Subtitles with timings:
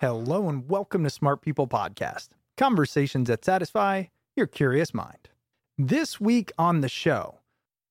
[0.00, 5.28] Hello and welcome to Smart People Podcast, conversations that satisfy your curious mind.
[5.76, 7.40] This week on the show,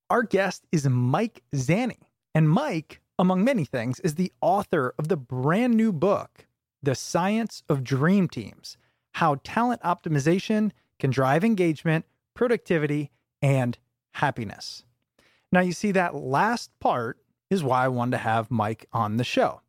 [0.10, 2.00] our guest is Mike Zani.
[2.34, 6.48] And Mike, among many things, is the author of the brand new book,
[6.82, 8.76] The Science of Dream Teams
[9.14, 13.78] How Talent Optimization Can Drive Engagement, Productivity, and
[14.16, 14.84] Happiness.
[15.52, 17.20] Now, you see, that last part
[17.52, 19.62] is why I wanted to have Mike on the show.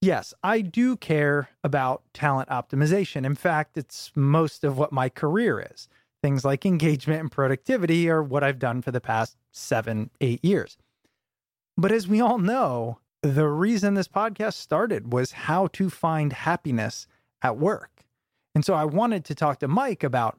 [0.00, 3.26] Yes, I do care about talent optimization.
[3.26, 5.88] In fact, it's most of what my career is.
[6.22, 10.76] Things like engagement and productivity are what I've done for the past seven, eight years.
[11.76, 17.06] But as we all know, the reason this podcast started was how to find happiness
[17.42, 18.04] at work.
[18.54, 20.38] And so I wanted to talk to Mike about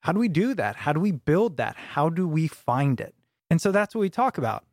[0.00, 0.76] how do we do that?
[0.76, 1.76] How do we build that?
[1.76, 3.14] How do we find it?
[3.50, 4.64] And so that's what we talk about,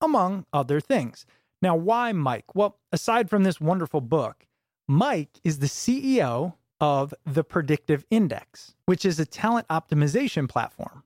[0.00, 1.26] among other things.
[1.62, 2.54] Now, why Mike?
[2.54, 4.46] Well, aside from this wonderful book,
[4.86, 11.02] Mike is the CEO of the Predictive Index, which is a talent optimization platform.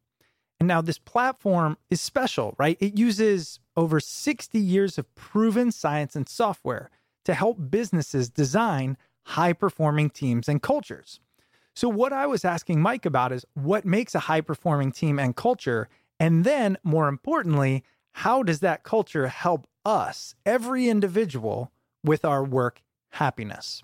[0.59, 2.77] And now this platform is special, right?
[2.81, 6.91] It uses over 60 years of proven science and software
[7.25, 11.21] to help businesses design high performing teams and cultures.
[11.75, 15.35] So, what I was asking Mike about is what makes a high performing team and
[15.35, 15.89] culture?
[16.19, 21.73] And then, more importantly, how does that culture help us, every individual,
[22.05, 22.83] with our work
[23.13, 23.83] happiness.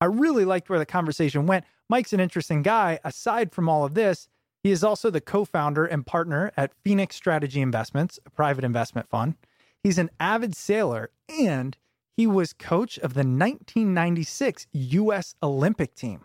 [0.00, 1.64] I really liked where the conversation went.
[1.88, 2.98] Mike's an interesting guy.
[3.04, 4.28] Aside from all of this,
[4.62, 9.08] he is also the co founder and partner at Phoenix Strategy Investments, a private investment
[9.08, 9.34] fund.
[9.82, 11.76] He's an avid sailor and
[12.16, 15.34] he was coach of the 1996 U.S.
[15.42, 16.22] Olympic team.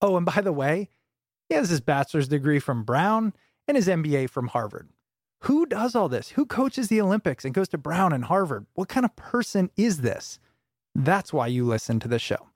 [0.00, 0.88] Oh, and by the way,
[1.48, 3.32] he has his bachelor's degree from Brown
[3.68, 4.88] and his MBA from Harvard.
[5.40, 6.30] Who does all this?
[6.30, 8.66] Who coaches the Olympics and goes to Brown and Harvard?
[8.74, 10.38] What kind of person is this?
[10.94, 12.48] That's why you listen to the show.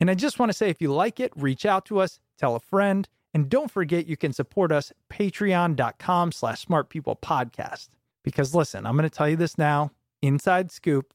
[0.00, 2.56] And I just want to say if you like it, reach out to us, tell
[2.56, 7.88] a friend, and don't forget you can support us patreon.com slash smartpeoplepodcast.
[8.22, 9.90] Because listen, I'm going to tell you this now,
[10.22, 11.14] inside scoop,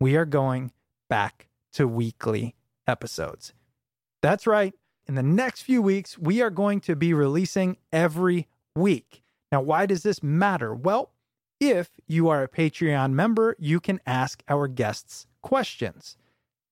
[0.00, 0.72] we are going
[1.08, 2.54] back to weekly
[2.86, 3.52] episodes.
[4.22, 4.74] That's right.
[5.06, 9.23] In the next few weeks, we are going to be releasing every week.
[9.54, 10.74] Now, why does this matter?
[10.74, 11.12] Well,
[11.60, 16.16] if you are a Patreon member, you can ask our guests questions.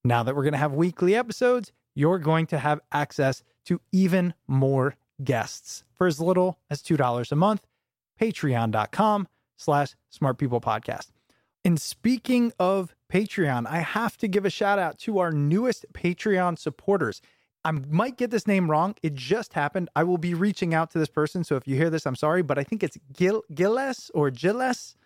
[0.03, 4.35] Now that we're going to have weekly episodes, you're going to have access to even
[4.49, 7.69] more guests for as little as $2 a month.
[8.21, 11.13] Patreon.com slash smart people podcast.
[11.65, 16.59] And speaking of Patreon, I have to give a shout out to our newest Patreon
[16.59, 17.23] supporters.
[17.65, 18.97] I might get this name wrong.
[19.03, 19.89] It just happened.
[19.95, 21.45] I will be reaching out to this person.
[21.45, 24.97] So if you hear this, I'm sorry, but I think it's Gil- Gilles or Gilles.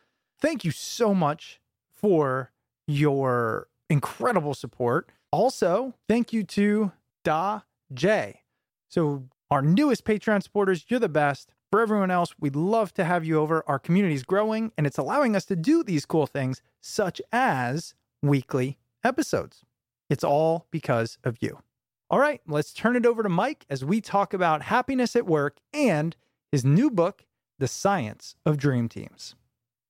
[0.41, 1.61] Thank you so much
[1.93, 2.53] for
[2.87, 5.11] your incredible support.
[5.31, 6.93] Also, thank you to
[7.25, 7.61] Da
[7.93, 8.43] J.
[8.89, 11.53] So, our newest Patreon supporters, you're the best.
[11.71, 13.63] For everyone else, we'd love to have you over.
[13.69, 17.95] Our community is growing and it's allowing us to do these cool things, such as
[18.23, 19.63] weekly episodes.
[20.09, 21.59] It's all because of you.
[22.09, 25.59] All right, let's turn it over to Mike as we talk about happiness at work
[25.75, 26.15] and
[26.53, 27.25] his new book,
[27.59, 29.35] The Science of Dream Teams.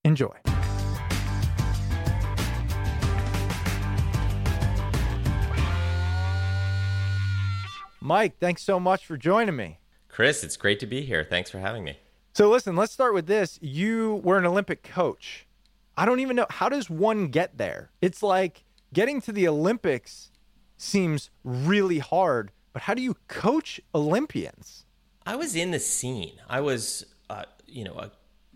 [0.03, 0.35] Enjoy.
[8.01, 9.79] Mike, thanks so much for joining me.
[10.09, 11.23] Chris, it's great to be here.
[11.23, 11.99] Thanks for having me.
[12.33, 13.59] So, listen, let's start with this.
[13.61, 15.47] You were an Olympic coach.
[15.99, 17.91] I don't even know how does one get there?
[18.01, 18.65] It's like
[18.95, 20.31] getting to the Olympics
[20.77, 24.85] seems really hard, but how do you coach Olympians?
[25.25, 26.35] I was in the scene.
[26.49, 28.11] I was, uh, you know, a,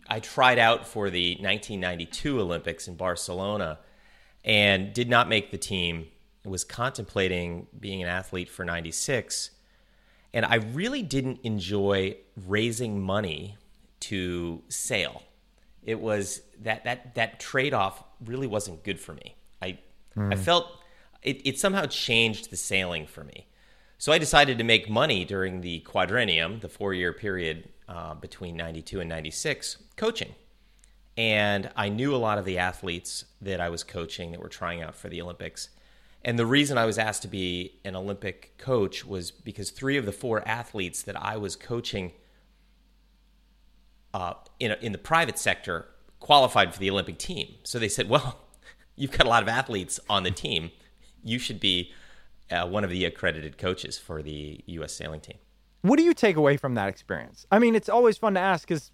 [0.09, 3.79] I tried out for the 1992 Olympics in Barcelona
[4.45, 6.07] and did not make the team.
[6.45, 9.51] Was contemplating being an athlete for 96.
[10.33, 12.17] And I really didn't enjoy
[12.47, 13.59] raising money
[14.01, 15.23] to sail.
[15.83, 19.37] It was that that that trade off really wasn't good for me.
[19.61, 19.79] I
[20.17, 20.80] I felt
[21.23, 23.47] it, it somehow changed the sailing for me.
[23.99, 28.57] So I decided to make money during the quadrennium, the four year period uh, between
[28.57, 30.35] 92 and 96, coaching.
[31.17, 34.81] And I knew a lot of the athletes that I was coaching that were trying
[34.81, 35.69] out for the Olympics.
[36.25, 40.07] And the reason I was asked to be an Olympic coach was because three of
[40.07, 42.13] the four athletes that I was coaching
[44.13, 45.87] uh, in, a, in the private sector
[46.19, 47.55] qualified for the Olympic team.
[47.65, 48.41] So they said, well,
[48.97, 50.71] you've got a lot of athletes on the team.
[51.25, 51.93] You should be
[52.51, 54.93] uh, one of the accredited coaches for the U.S.
[54.93, 55.39] sailing team.
[55.83, 57.47] What do you take away from that experience?
[57.51, 58.91] I mean, it's always fun to ask because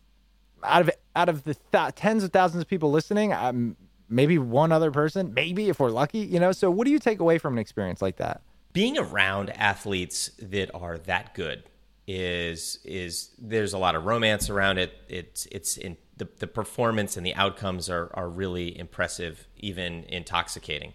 [0.62, 3.76] out of out of the th- tens of thousands of people listening, um,
[4.08, 6.52] maybe one other person, maybe if we're lucky, you know.
[6.52, 8.42] So, what do you take away from an experience like that?
[8.72, 11.64] Being around athletes that are that good
[12.06, 14.92] is is there's a lot of romance around it.
[15.08, 20.94] It's it's in the, the performance and the outcomes are are really impressive, even intoxicating.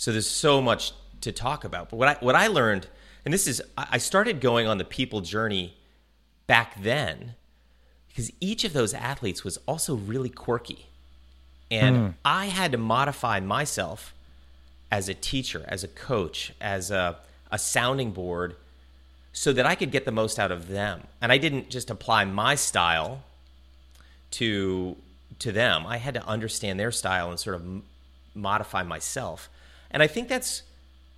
[0.00, 1.90] So there's so much to talk about.
[1.90, 2.86] But what I what I learned,
[3.26, 5.74] and this is I started going on the people journey
[6.46, 7.34] back then
[8.08, 10.86] because each of those athletes was also really quirky.
[11.70, 12.14] And Mm.
[12.24, 14.14] I had to modify myself
[14.90, 17.18] as a teacher, as a coach, as a,
[17.52, 18.56] a sounding board
[19.34, 21.02] so that I could get the most out of them.
[21.20, 23.22] And I didn't just apply my style
[24.30, 24.96] to
[25.40, 25.86] to them.
[25.86, 27.82] I had to understand their style and sort of m-
[28.34, 29.50] modify myself.
[29.90, 30.62] And I think that's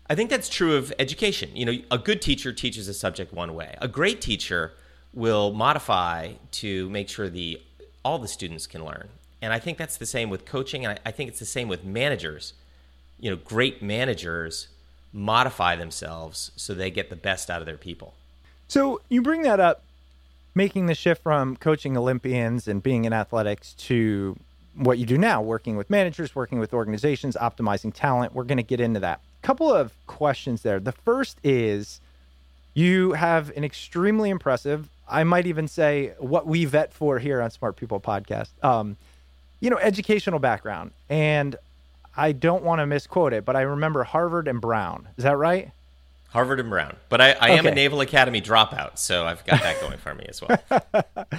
[0.08, 1.50] I think that's true of education.
[1.54, 3.76] You know, a good teacher teaches a subject one way.
[3.80, 4.72] A great teacher
[5.14, 7.60] will modify to make sure the
[8.04, 9.08] all the students can learn.
[9.40, 11.68] And I think that's the same with coaching, and I, I think it's the same
[11.68, 12.54] with managers.
[13.18, 14.68] You know, great managers
[15.12, 18.14] modify themselves so they get the best out of their people.
[18.68, 19.82] So you bring that up,
[20.54, 24.36] making the shift from coaching Olympians and being in athletics to
[24.74, 28.34] what you do now, working with managers, working with organizations, optimizing talent.
[28.34, 29.20] We're going to get into that.
[29.42, 30.80] Couple of questions there.
[30.80, 32.00] The first is
[32.74, 37.50] you have an extremely impressive, I might even say what we vet for here on
[37.50, 38.50] Smart People Podcast.
[38.64, 38.96] Um,
[39.60, 40.92] you know, educational background.
[41.08, 41.56] And
[42.16, 45.08] I don't want to misquote it, but I remember Harvard and Brown.
[45.16, 45.70] Is that right?
[46.30, 46.96] Harvard and Brown.
[47.10, 50.26] But I, I am a Naval Academy dropout, so I've got that going for me
[50.28, 50.58] as well.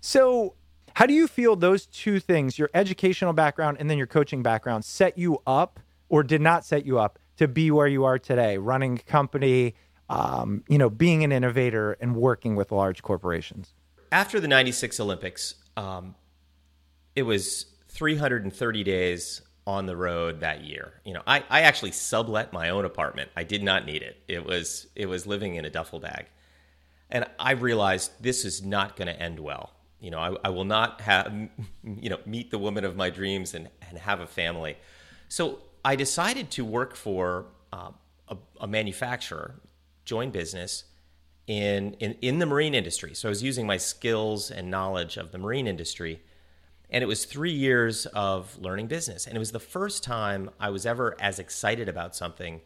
[0.00, 0.54] So,
[0.98, 4.84] how do you feel those two things, your educational background and then your coaching background,
[4.84, 5.78] set you up
[6.08, 9.76] or did not set you up to be where you are today, running a company,
[10.10, 13.74] um, you know, being an innovator and working with large corporations?
[14.10, 16.16] After the 96 Olympics, um,
[17.14, 20.94] it was 330 days on the road that year.
[21.04, 23.30] You know, I, I actually sublet my own apartment.
[23.36, 24.16] I did not need it.
[24.26, 26.26] It was it was living in a duffel bag.
[27.08, 29.77] And I realized this is not going to end well.
[30.00, 31.32] You know, I, I will not have,
[31.84, 34.76] you know, meet the woman of my dreams and, and have a family.
[35.28, 37.90] So I decided to work for uh,
[38.28, 39.60] a, a manufacturer,
[40.04, 40.84] join business
[41.46, 43.14] in, in, in the marine industry.
[43.14, 46.22] So I was using my skills and knowledge of the marine industry.
[46.90, 49.26] And it was three years of learning business.
[49.26, 52.60] And it was the first time I was ever as excited about something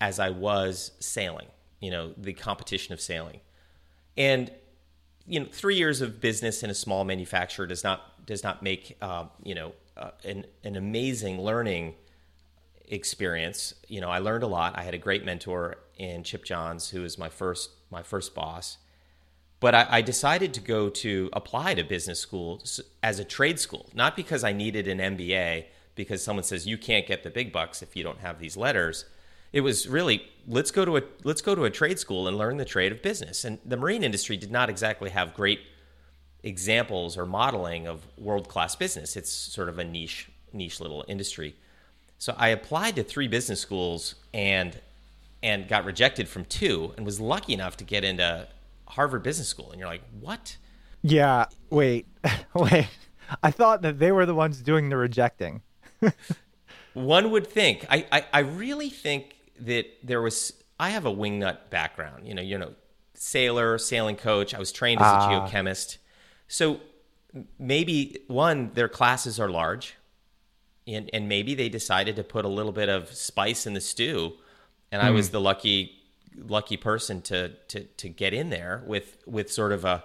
[0.00, 1.48] as I was sailing,
[1.80, 3.40] you know, the competition of sailing.
[4.16, 4.50] And
[5.26, 8.96] you know, three years of business in a small manufacturer does not does not make
[9.00, 11.94] uh, you know uh, an an amazing learning
[12.88, 13.74] experience.
[13.88, 14.76] You know, I learned a lot.
[14.76, 18.78] I had a great mentor in Chip Johns, who was my first my first boss.
[19.60, 22.62] But I, I decided to go to apply to business school
[23.02, 27.06] as a trade school, not because I needed an MBA, because someone says you can't
[27.06, 29.04] get the big bucks if you don't have these letters.
[29.52, 32.56] It was really let's go to a let's go to a trade school and learn
[32.56, 33.44] the trade of business.
[33.44, 35.60] And the marine industry did not exactly have great
[36.42, 39.16] examples or modeling of world class business.
[39.16, 41.56] It's sort of a niche niche little industry.
[42.18, 44.80] So I applied to three business schools and
[45.42, 48.46] and got rejected from two and was lucky enough to get into
[48.86, 49.70] Harvard Business School.
[49.70, 50.56] And you're like, what?
[51.02, 51.46] Yeah.
[51.70, 52.06] Wait.
[52.54, 52.88] wait.
[53.42, 55.62] I thought that they were the ones doing the rejecting.
[56.94, 57.86] One would think.
[57.88, 59.36] I, I, I really think
[59.66, 60.52] that there was.
[60.78, 62.26] I have a wingnut background.
[62.26, 62.72] You know, you know,
[63.14, 64.54] sailor, sailing coach.
[64.54, 65.48] I was trained as a Ah.
[65.48, 65.98] geochemist.
[66.48, 66.80] So
[67.58, 69.94] maybe one, their classes are large,
[70.86, 74.34] and and maybe they decided to put a little bit of spice in the stew,
[74.90, 75.96] and I was the lucky
[76.36, 80.04] lucky person to to to get in there with with sort of a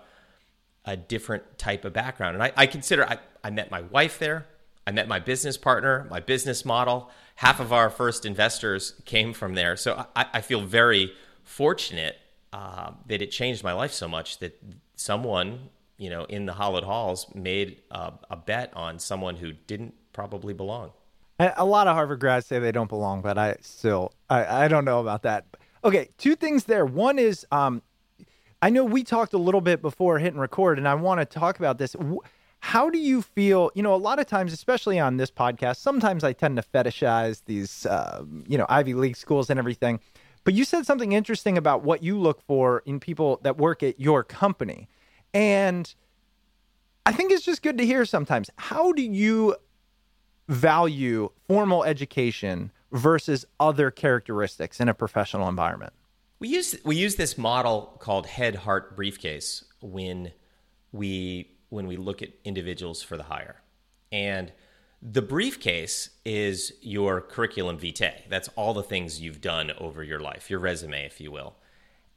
[0.87, 2.35] a different type of background.
[2.35, 4.45] And I, I consider I, I met my wife there.
[4.85, 7.09] I met my business partner, my business model.
[7.35, 9.75] Half of our first investors came from there.
[9.75, 11.13] So I, I feel very
[11.43, 12.17] fortunate
[12.53, 14.61] uh, that it changed my life so much that
[14.95, 19.93] someone, you know, in the Hollowed Halls made a, a bet on someone who didn't
[20.13, 20.91] probably belong.
[21.39, 24.85] A lot of Harvard grads say they don't belong, but I still I, I don't
[24.85, 25.45] know about that.
[25.83, 26.85] Okay, two things there.
[26.85, 27.81] One is um,
[28.61, 31.59] I know we talked a little bit before hitting record, and I want to talk
[31.59, 31.93] about this.
[32.65, 33.69] How do you feel?
[33.75, 37.43] You know, a lot of times, especially on this podcast, sometimes I tend to fetishize
[37.45, 39.99] these, uh, you know, Ivy League schools and everything.
[40.43, 43.99] But you said something interesting about what you look for in people that work at
[43.99, 44.89] your company,
[45.31, 45.93] and
[47.05, 48.49] I think it's just good to hear sometimes.
[48.57, 49.55] How do you
[50.49, 55.93] value formal education versus other characteristics in a professional environment?
[56.39, 60.31] We use we use this model called head heart briefcase when
[60.91, 63.61] we when we look at individuals for the hire.
[64.11, 64.51] And
[65.01, 68.23] the briefcase is your curriculum vitae.
[68.29, 71.55] That's all the things you've done over your life, your resume if you will.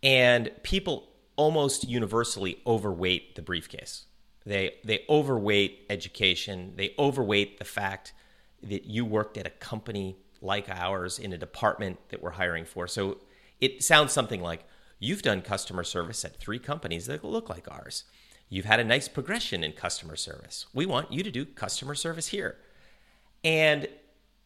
[0.02, 4.06] And people almost universally overweight the briefcase.
[4.46, 8.12] They they overweight education, they overweight the fact
[8.62, 12.86] that you worked at a company like ours in a department that we're hiring for.
[12.86, 13.18] So
[13.60, 14.64] it sounds something like
[14.98, 18.04] you've done customer service at three companies that look like ours.
[18.48, 20.66] You've had a nice progression in customer service.
[20.72, 22.56] We want you to do customer service here.
[23.44, 23.88] And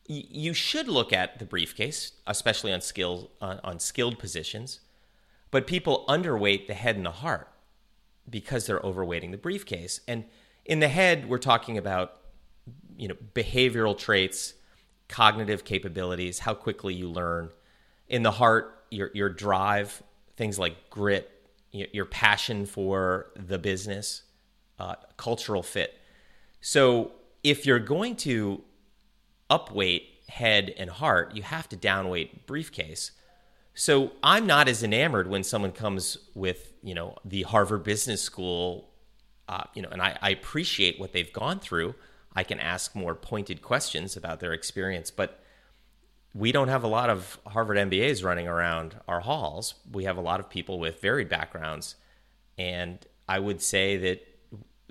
[0.07, 4.81] you should look at the briefcase, especially on skill on, on skilled positions.
[5.51, 7.49] But people underweight the head and the heart
[8.29, 10.01] because they're overweighting the briefcase.
[10.09, 10.25] And
[10.65, 12.19] in the head, we're talking about
[12.97, 14.55] you know behavioral traits,
[15.09, 17.51] cognitive capabilities, how quickly you learn.
[18.09, 20.03] In the heart, your your drive,
[20.37, 21.31] things like grit,
[21.73, 24.23] your, passion for the business,
[24.79, 25.99] uh, cultural fit.
[26.61, 27.13] So
[27.43, 28.63] if you're going to
[29.51, 33.13] upweight head and heart, you have to downweight briefcase.
[33.75, 38.91] So I'm not as enamored when someone comes with, you know, the Harvard Business School,
[39.49, 41.95] uh, you know, and I, I appreciate what they've gone through.
[42.35, 45.42] I can ask more pointed questions about their experience, but
[46.35, 49.75] we don't have a lot of Harvard MBAs running around our halls.
[49.91, 51.97] We have a lot of people with varied backgrounds,
[52.57, 54.27] and I would say that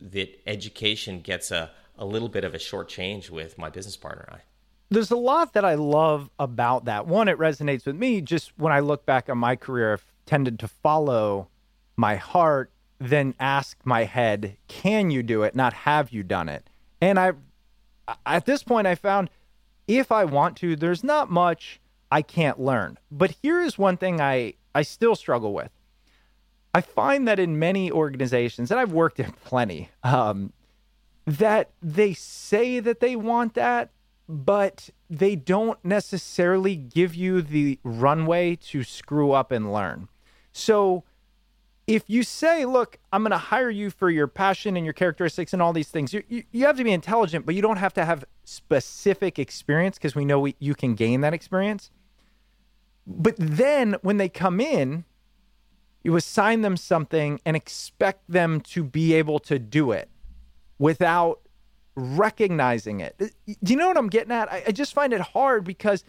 [0.02, 4.26] that education gets a, a little bit of a short change with my business partner
[4.28, 4.42] and I.
[4.90, 7.08] There's a lot that I love about that.
[7.08, 8.20] One, it resonates with me.
[8.20, 11.48] Just when I look back on my career, I've tended to follow
[11.96, 15.56] my heart, then ask my head, can you do it?
[15.56, 16.70] Not have you done it?
[17.00, 17.34] And I,
[18.26, 19.30] at this point, I found
[19.98, 21.80] if I want to, there's not much
[22.12, 22.98] I can't learn.
[23.10, 25.72] But here is one thing I, I still struggle with.
[26.74, 30.54] I find that in many organizations, and I've worked in plenty, um,
[31.26, 33.90] that they say that they want that,
[34.28, 40.08] but they don't necessarily give you the runway to screw up and learn.
[40.54, 41.04] So
[41.88, 45.54] if you say, look, I'm going to hire you for your passion and your characteristics
[45.54, 47.94] and all these things, you, you, you have to be intelligent, but you don't have
[47.96, 51.92] to have specific experience because we know we, you can gain that experience.
[53.08, 55.06] But then when they come in,
[56.04, 60.10] you assign them something and expect them to be able to do it
[60.80, 61.42] without
[61.96, 63.16] recognizing it.
[63.20, 63.28] Uh,
[63.62, 64.52] do you know what I'm getting at?
[64.52, 66.04] I, I just find it hard because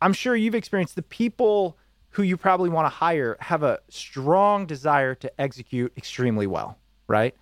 [0.00, 1.76] I'm sure you've experienced the people
[2.12, 7.34] who you probably want to hire have a strong desire to execute extremely well, right?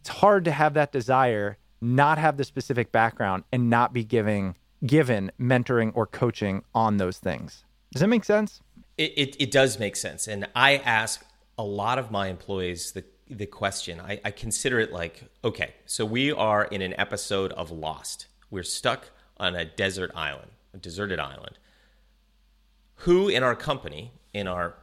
[0.00, 4.56] It's hard to have that desire, not have the specific background, and not be giving
[4.84, 7.64] given mentoring or coaching on those things.
[7.92, 8.60] Does that make sense?
[8.98, 10.28] It, it, it does make sense.
[10.28, 11.24] And I ask
[11.58, 14.00] a lot of my employees the, the question.
[14.00, 18.26] I, I consider it like, okay, so we are in an episode of Lost.
[18.50, 21.58] We're stuck on a desert island, a deserted island,
[22.96, 24.74] who in our company, in our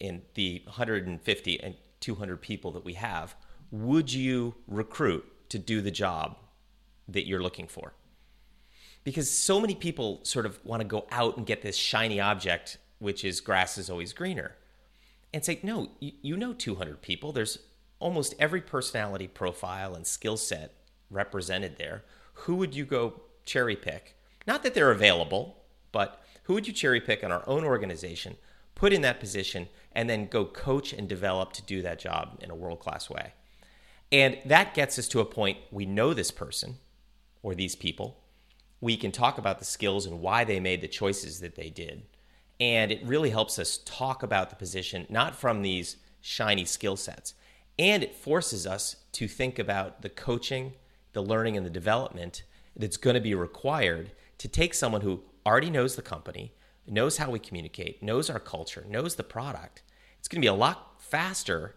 [0.00, 3.34] in the 150 and 200 people that we have,
[3.70, 6.36] would you recruit to do the job
[7.08, 7.94] that you're looking for?
[9.04, 12.78] Because so many people sort of want to go out and get this shiny object,
[12.98, 14.56] which is grass is always greener,
[15.32, 17.32] and say, no, you, you know 200 people.
[17.32, 17.58] There's
[17.98, 20.74] almost every personality profile and skill set
[21.10, 22.04] represented there.
[22.34, 24.16] Who would you go cherry pick?
[24.46, 28.36] Not that they're available, but who would you cherry pick in our own organization,
[28.74, 32.50] put in that position, and then go coach and develop to do that job in
[32.50, 33.32] a world class way?
[34.12, 36.76] And that gets us to a point we know this person
[37.42, 38.20] or these people.
[38.80, 42.02] We can talk about the skills and why they made the choices that they did.
[42.60, 47.34] And it really helps us talk about the position, not from these shiny skill sets.
[47.78, 50.74] And it forces us to think about the coaching,
[51.12, 52.42] the learning, and the development
[52.76, 56.52] that's going to be required to take someone who already knows the company,
[56.86, 59.82] knows how we communicate, knows our culture, knows the product.
[60.18, 61.74] It's going to be a lot faster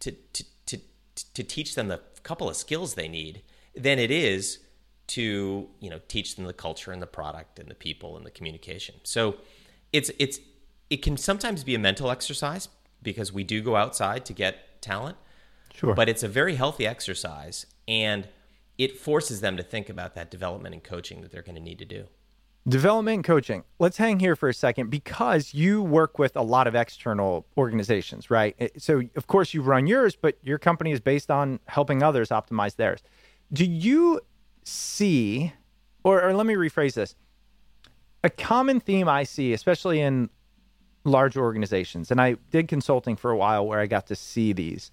[0.00, 0.78] to, to, to,
[1.34, 3.42] to teach them the couple of skills they need
[3.74, 4.58] than it is
[5.06, 8.30] to you know teach them the culture and the product and the people and the
[8.30, 8.96] communication.
[9.02, 9.38] So
[9.92, 10.38] it's it's
[10.90, 12.68] it can sometimes be a mental exercise
[13.02, 15.16] because we do go outside to get talent.
[15.74, 15.94] Sure.
[15.94, 18.28] But it's a very healthy exercise and
[18.76, 21.78] it forces them to think about that development and coaching that they're going to need
[21.78, 22.04] to do.
[22.68, 23.64] Development coaching.
[23.78, 28.30] Let's hang here for a second because you work with a lot of external organizations,
[28.30, 28.54] right?
[28.58, 32.28] Eh, so, of course, you run yours, but your company is based on helping others
[32.28, 33.02] optimize theirs.
[33.52, 34.20] Do you
[34.64, 35.52] see,
[36.04, 37.14] or, or let me rephrase this
[38.22, 40.28] a common theme I see, especially in
[41.04, 44.90] large organizations, and I did consulting for a while where I got to see these,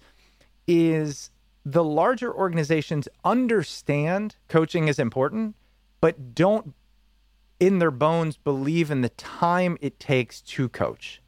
[0.66, 1.30] is
[1.64, 5.56] the larger organizations understand coaching is important,
[6.00, 6.72] but don't
[7.58, 11.22] in their bones believe in the time it takes to coach.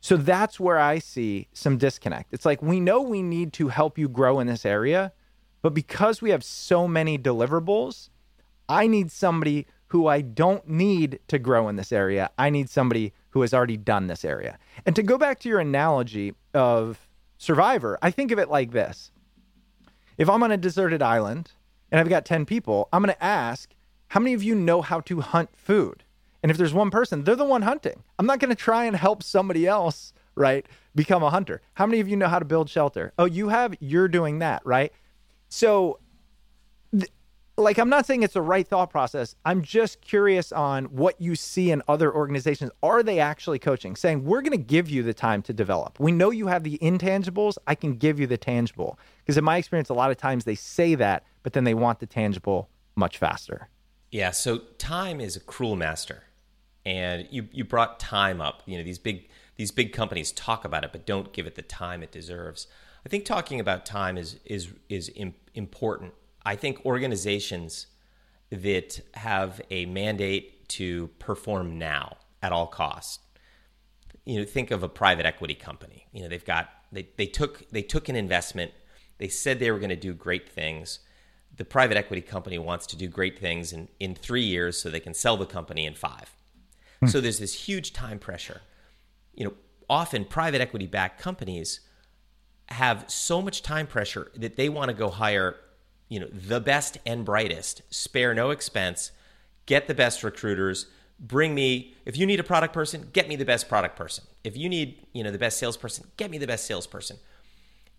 [0.00, 2.32] So that's where I see some disconnect.
[2.32, 5.12] It's like we know we need to help you grow in this area,
[5.62, 8.10] but because we have so many deliverables,
[8.68, 12.30] I need somebody who I don't need to grow in this area.
[12.38, 14.58] I need somebody who has already done this area.
[14.84, 19.10] And to go back to your analogy of Survivor, I think of it like this
[20.18, 21.52] if I'm on a deserted island
[21.90, 23.74] and I've got 10 people, I'm going to ask,
[24.08, 26.04] how many of you know how to hunt food?
[26.42, 28.04] And if there's one person, they're the one hunting.
[28.18, 30.64] I'm not going to try and help somebody else, right,
[30.94, 31.60] become a hunter.
[31.74, 33.12] How many of you know how to build shelter?
[33.18, 34.92] Oh, you have, you're doing that, right?
[35.48, 35.98] So,
[36.92, 37.10] th-
[37.56, 39.34] like, I'm not saying it's the right thought process.
[39.44, 42.70] I'm just curious on what you see in other organizations.
[42.82, 45.98] Are they actually coaching, saying, we're going to give you the time to develop?
[45.98, 47.56] We know you have the intangibles.
[47.66, 48.98] I can give you the tangible.
[49.18, 51.98] Because in my experience, a lot of times they say that, but then they want
[51.98, 53.68] the tangible much faster.
[54.16, 56.22] Yeah, so time is a cruel master.
[56.86, 58.62] And you you brought time up.
[58.64, 61.60] You know, these big these big companies talk about it but don't give it the
[61.60, 62.66] time it deserves.
[63.04, 65.10] I think talking about time is is is
[65.52, 66.14] important.
[66.46, 67.88] I think organizations
[68.48, 73.18] that have a mandate to perform now at all costs.
[74.24, 76.06] You know, think of a private equity company.
[76.12, 78.72] You know, they've got they, they took they took an investment.
[79.18, 81.00] They said they were going to do great things
[81.56, 85.00] the private equity company wants to do great things in, in three years so they
[85.00, 86.34] can sell the company in five.
[87.00, 87.06] Hmm.
[87.06, 88.60] So there's this huge time pressure.
[89.34, 89.54] You know,
[89.88, 91.80] often private equity backed companies
[92.68, 95.56] have so much time pressure that they want to go hire,
[96.08, 99.12] you know, the best and brightest, spare no expense,
[99.66, 100.86] get the best recruiters,
[101.18, 104.24] bring me if you need a product person, get me the best product person.
[104.44, 107.18] If you need, you know, the best salesperson, get me the best salesperson.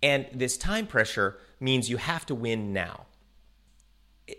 [0.03, 3.06] And this time pressure means you have to win now.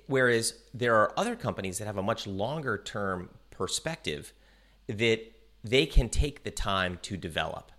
[0.07, 4.33] Whereas there are other companies that have a much longer term perspective
[4.87, 5.21] that
[5.65, 7.73] they can take the time to develop.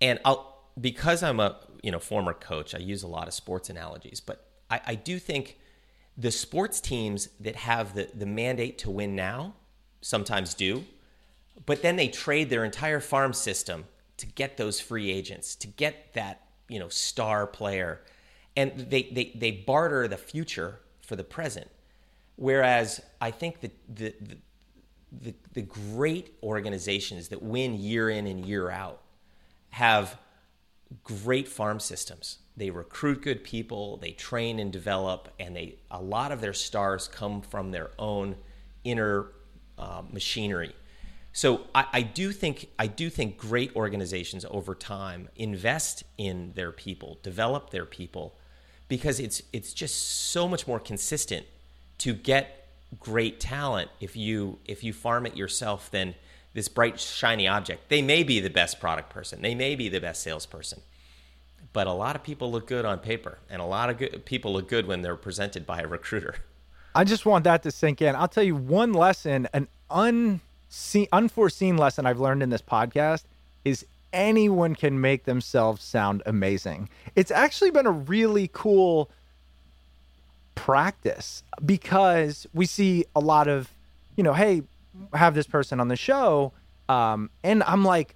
[0.00, 3.68] And I'll because I'm a you know former coach, I use a lot of sports
[3.70, 5.58] analogies, but I, I do think
[6.16, 9.54] the sports teams that have the, the mandate to win now
[10.00, 10.84] sometimes do,
[11.64, 13.84] but then they trade their entire farm system
[14.18, 18.00] to get those free agents, to get that you know star player,
[18.56, 20.80] and they they, they barter the future
[21.12, 21.70] for the present.
[22.36, 24.36] Whereas I think that the, the,
[25.12, 29.02] the, the great organizations that win year in and year out
[29.68, 30.16] have
[31.04, 32.38] great farm systems.
[32.56, 37.08] They recruit good people, they train and develop, and they a lot of their stars
[37.08, 38.36] come from their own
[38.82, 39.32] inner
[39.76, 40.74] uh, machinery.
[41.34, 46.72] So I, I, do think I do think great organizations over time invest in their
[46.72, 48.38] people, develop their people,
[48.92, 49.96] because it's it's just
[50.32, 51.46] so much more consistent
[51.96, 52.68] to get
[53.00, 56.14] great talent if you if you farm it yourself than
[56.52, 57.88] this bright shiny object.
[57.88, 59.40] They may be the best product person.
[59.40, 60.82] They may be the best salesperson.
[61.72, 64.52] But a lot of people look good on paper and a lot of good, people
[64.52, 66.34] look good when they're presented by a recruiter.
[66.94, 68.14] I just want that to sink in.
[68.14, 73.24] I'll tell you one lesson, an unseen, unforeseen lesson I've learned in this podcast
[73.64, 76.88] is anyone can make themselves sound amazing.
[77.16, 79.10] It's actually been a really cool
[80.54, 83.74] practice because we see a lot of,
[84.16, 84.62] you know, hey,
[85.14, 86.52] have this person on the show.
[86.88, 88.14] Um, and I'm like,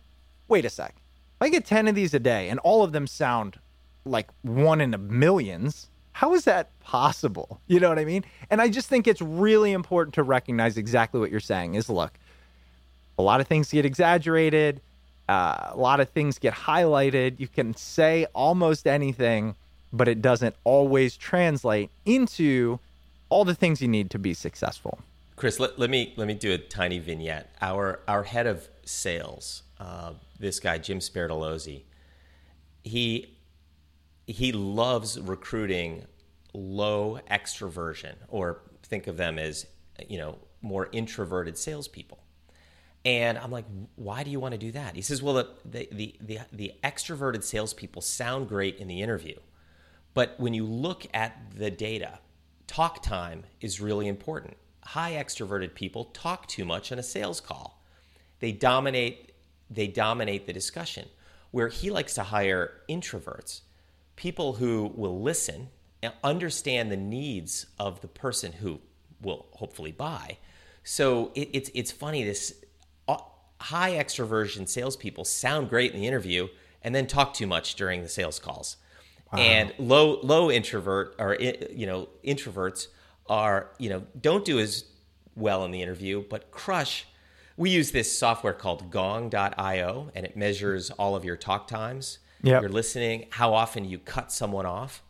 [0.48, 0.94] wait a sec.
[0.96, 3.58] If I get 10 of these a day and all of them sound
[4.04, 7.60] like one in a millions, how is that possible?
[7.68, 8.24] You know what I mean?
[8.48, 12.12] And I just think it's really important to recognize exactly what you're saying is look,
[13.18, 14.80] a lot of things get exaggerated,
[15.28, 17.40] uh, a lot of things get highlighted.
[17.40, 19.54] You can say almost anything,
[19.92, 22.78] but it doesn't always translate into
[23.28, 24.98] all the things you need to be successful.
[25.34, 27.54] Chris, let, let me let me do a tiny vignette.
[27.60, 31.82] Our our head of sales, uh, this guy Jim Spiritolozzi,
[32.84, 33.36] he
[34.26, 36.06] he loves recruiting
[36.54, 39.66] low extroversion, or think of them as
[40.08, 42.18] you know more introverted salespeople.
[43.06, 44.96] And I'm like, why do you want to do that?
[44.96, 49.36] He says, well, the the the the, extroverted salespeople sound great in the interview,
[50.12, 52.18] but when you look at the data,
[52.66, 54.56] talk time is really important.
[54.82, 57.80] High extroverted people talk too much on a sales call.
[58.40, 59.32] They dominate
[59.70, 61.08] they dominate the discussion.
[61.52, 63.60] Where he likes to hire introverts,
[64.16, 65.68] people who will listen
[66.02, 68.80] and understand the needs of the person who
[69.22, 70.38] will hopefully buy.
[70.82, 72.65] So it, it's it's funny this uh,
[73.60, 76.48] high extroversion salespeople sound great in the interview
[76.82, 78.76] and then talk too much during the sales calls.
[79.32, 79.40] Wow.
[79.40, 82.88] And low low introvert or you know introverts
[83.28, 84.84] are you know don't do as
[85.34, 87.06] well in the interview but crush.
[87.56, 92.60] We use this software called Gong.io and it measures all of your talk times, yep.
[92.60, 95.02] your listening, how often you cut someone off,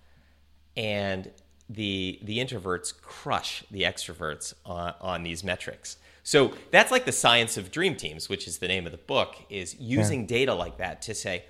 [0.77, 1.31] and
[1.69, 5.97] the the introverts crush the extroverts on, on these metrics.
[6.27, 9.37] So that's like the science of dream teams, which is the name of the book,
[9.49, 10.27] is using yeah.
[10.27, 11.45] data like that to say,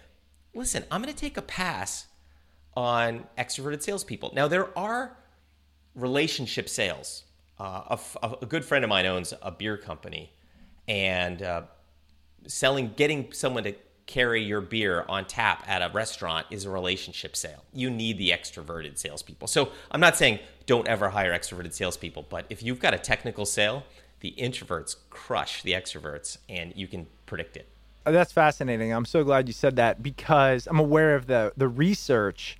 [0.54, 2.08] listen, I'm going to take a pass
[2.76, 4.32] on extroverted salespeople.
[4.34, 5.16] Now, there are
[5.94, 7.24] relationship sales.
[7.58, 10.30] Uh, a, a, good friend of mine owns a beer company,
[10.86, 11.62] and uh,
[12.46, 17.34] selling, getting someone to carry your beer on tap at a restaurant is a relationship
[17.34, 17.64] sale.
[17.72, 19.48] You need the extroverted salespeople.
[19.48, 23.46] So I'm not saying don't ever hire extroverted salespeople, but if you've got a technical
[23.46, 23.82] sale,
[24.26, 27.68] the introverts crush the extroverts, and you can predict it.
[28.04, 28.92] Uh, that's fascinating.
[28.92, 32.58] I'm so glad you said that because I'm aware of the the research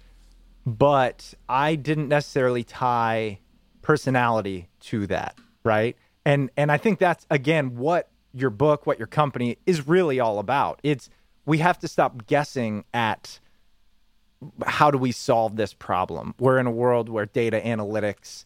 [0.66, 3.38] but I didn't necessarily tie
[3.82, 5.96] personality to that, right?
[6.24, 10.40] And and I think that's again what your book, what your company is really all
[10.40, 10.80] about.
[10.82, 11.08] It's
[11.46, 13.38] we have to stop guessing at
[14.66, 16.34] how do we solve this problem.
[16.40, 18.44] We're in a world where data analytics,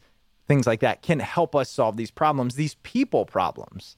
[0.51, 3.95] things like that can help us solve these problems, these people problems.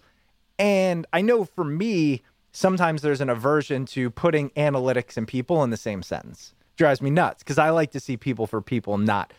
[0.59, 2.21] And I know for me,
[2.53, 7.09] sometimes there's an aversion to putting analytics and people in the same sentence drives me
[7.09, 9.33] nuts because I like to see people for people, not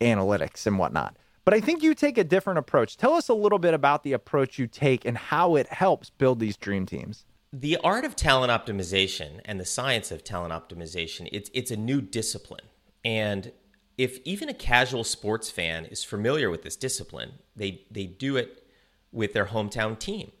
[0.00, 1.16] analytics and whatnot.
[1.44, 2.96] But I think you take a different approach.
[2.96, 6.40] Tell us a little bit about the approach you take and how it helps build
[6.40, 7.24] these dream teams.
[7.52, 12.00] The art of talent optimization and the science of talent optimization, it's it's a new
[12.00, 12.64] discipline.
[13.04, 13.52] And
[13.96, 18.66] if even a casual sports fan is familiar with this discipline, they they do it
[19.12, 20.32] with their hometown team.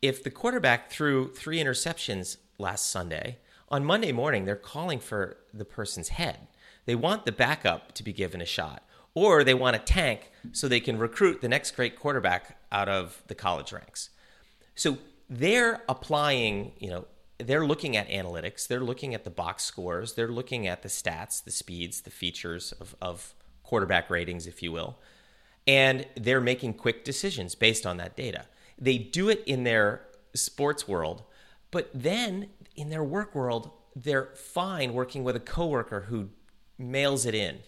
[0.00, 3.38] If the quarterback threw three interceptions last Sunday,
[3.68, 6.46] on Monday morning, they're calling for the person's head.
[6.86, 8.82] They want the backup to be given a shot,
[9.14, 13.22] or they want a tank so they can recruit the next great quarterback out of
[13.26, 14.10] the college ranks.
[14.74, 17.06] So they're applying, you know,
[17.38, 21.42] they're looking at analytics, they're looking at the box scores, they're looking at the stats,
[21.42, 24.98] the speeds, the features of, of quarterback ratings, if you will,
[25.66, 28.46] and they're making quick decisions based on that data.
[28.78, 30.02] They do it in their
[30.34, 31.22] sports world,
[31.70, 36.30] but then in their work world, they're fine working with a coworker who
[36.78, 37.58] mails it in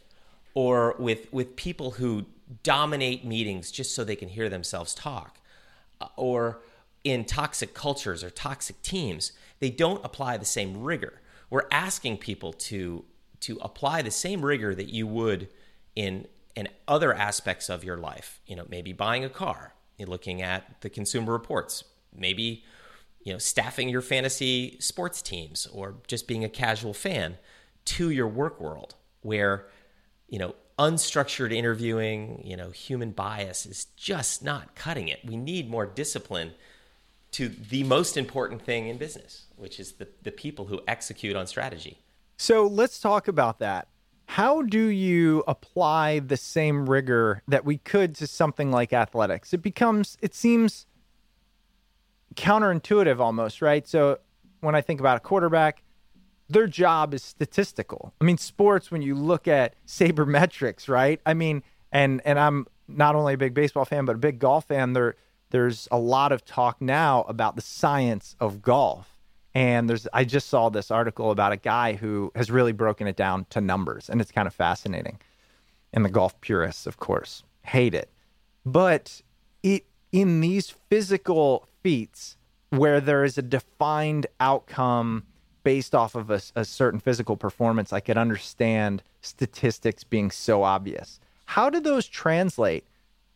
[0.54, 2.24] or with with people who
[2.62, 5.38] dominate meetings just so they can hear themselves talk
[6.00, 6.60] uh, or
[7.04, 12.52] in toxic cultures or toxic teams they don't apply the same rigor we're asking people
[12.52, 13.04] to
[13.40, 15.48] to apply the same rigor that you would
[15.96, 19.74] in in other aspects of your life you know maybe buying a car
[20.06, 21.84] looking at the consumer reports
[22.16, 22.64] maybe
[23.22, 27.36] you know, staffing your fantasy sports teams or just being a casual fan
[27.84, 29.66] to your work world where,
[30.28, 35.20] you know, unstructured interviewing, you know, human bias is just not cutting it.
[35.24, 36.52] We need more discipline
[37.32, 41.46] to the most important thing in business, which is the, the people who execute on
[41.46, 41.98] strategy.
[42.36, 43.88] So let's talk about that.
[44.26, 49.52] How do you apply the same rigor that we could to something like athletics?
[49.52, 50.86] It becomes, it seems
[52.34, 53.86] counterintuitive almost, right?
[53.86, 54.18] So
[54.60, 55.82] when I think about a quarterback,
[56.48, 58.12] their job is statistical.
[58.20, 61.20] I mean, sports when you look at sabermetrics, right?
[61.24, 61.62] I mean,
[61.92, 64.92] and and I'm not only a big baseball fan but a big golf fan.
[64.92, 65.16] There
[65.50, 69.16] there's a lot of talk now about the science of golf.
[69.54, 73.16] And there's I just saw this article about a guy who has really broken it
[73.16, 75.20] down to numbers and it's kind of fascinating.
[75.92, 78.08] And the golf purists, of course, hate it.
[78.64, 79.22] But
[79.62, 82.36] it in these physical feats
[82.70, 85.24] where there is a defined outcome
[85.62, 91.20] based off of a, a, certain physical performance, I could understand statistics being so obvious.
[91.46, 92.84] How do those translate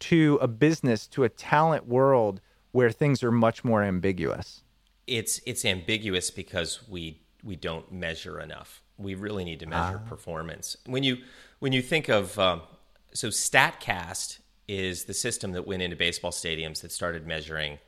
[0.09, 2.41] to a business, to a talent world
[2.73, 4.63] where things are much more ambiguous?
[5.07, 8.83] It's it's ambiguous because we we don't measure enough.
[8.97, 10.09] We really need to measure ah.
[10.09, 10.77] performance.
[10.87, 11.19] When you
[11.59, 12.63] when you think of um,
[13.13, 17.79] so Statcast is the system that went into baseball stadiums that started measuring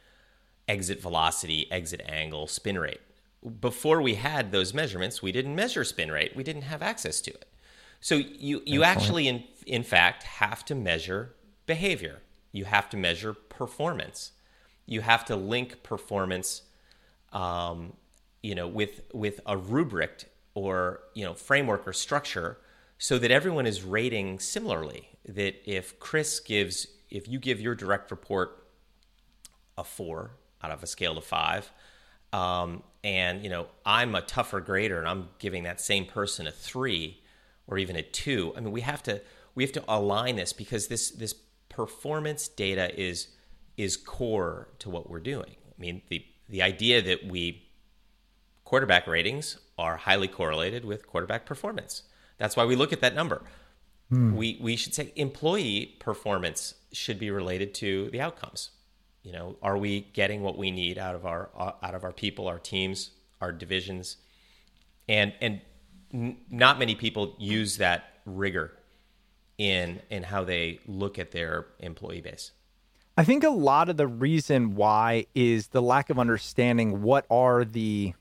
[0.69, 3.01] exit velocity, exit angle, spin rate
[3.61, 6.35] before we had those measurements, we didn't measure spin rate.
[6.35, 7.47] We didn't have access to it.
[8.01, 11.35] So you you actually in in fact have to measure
[11.67, 12.23] behavior.
[12.53, 14.33] You have to measure performance.
[14.87, 16.63] You have to link performance,
[17.33, 17.95] um,
[18.43, 22.59] you know, with with a rubric or you know framework or structure,
[22.99, 25.09] so that everyone is rating similarly.
[25.29, 28.67] That if Chris gives, if you give your direct report
[29.77, 30.31] a four
[30.63, 31.71] out of a scale of five,
[32.33, 36.51] um, and you know i'm a tougher grader and i'm giving that same person a
[36.51, 37.23] three
[37.69, 39.23] or even a two i mean we have to
[39.55, 41.33] we have to align this because this this
[41.77, 43.29] performance data is
[43.77, 45.55] is core to what we're doing.
[45.77, 47.69] I mean the the idea that we
[48.65, 52.03] quarterback ratings are highly correlated with quarterback performance.
[52.39, 53.43] That's why we look at that number.
[54.09, 54.37] Hmm.
[54.37, 58.71] we we should say employee performance should be related to the outcomes.
[59.23, 61.51] You know, are we getting what we need out of our
[61.83, 63.11] out of our people, our teams,
[63.41, 64.17] our divisions,
[65.09, 65.61] and and
[66.15, 68.73] n- not many people use that rigor
[69.59, 72.53] in in how they look at their employee base.
[73.17, 77.65] I think a lot of the reason why is the lack of understanding what are
[77.65, 78.13] the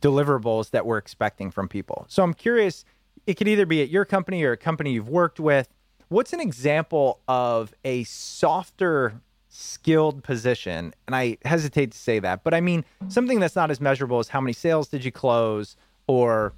[0.00, 2.06] deliverables that we're expecting from people.
[2.08, 2.84] So I'm curious,
[3.26, 5.68] it could either be at your company or a company you've worked with.
[6.08, 10.94] What's an example of a softer skilled position.
[11.06, 14.28] And I hesitate to say that, but I mean something that's not as measurable as
[14.28, 16.52] how many sales did you close or,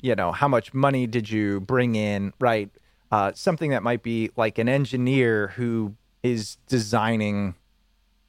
[0.00, 2.68] you know, how much money did you bring in, right?
[3.12, 5.94] Uh, something that might be like an engineer who
[6.24, 7.54] is designing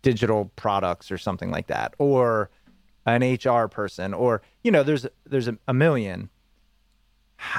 [0.03, 2.49] digital products or something like that, or
[3.05, 6.29] an HR person, or, you know, there's, there's a, a million.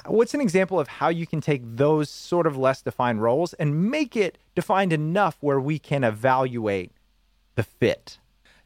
[0.06, 3.90] What's an example of how you can take those sort of less defined roles and
[3.90, 6.92] make it defined enough where we can evaluate
[7.56, 8.18] the fit?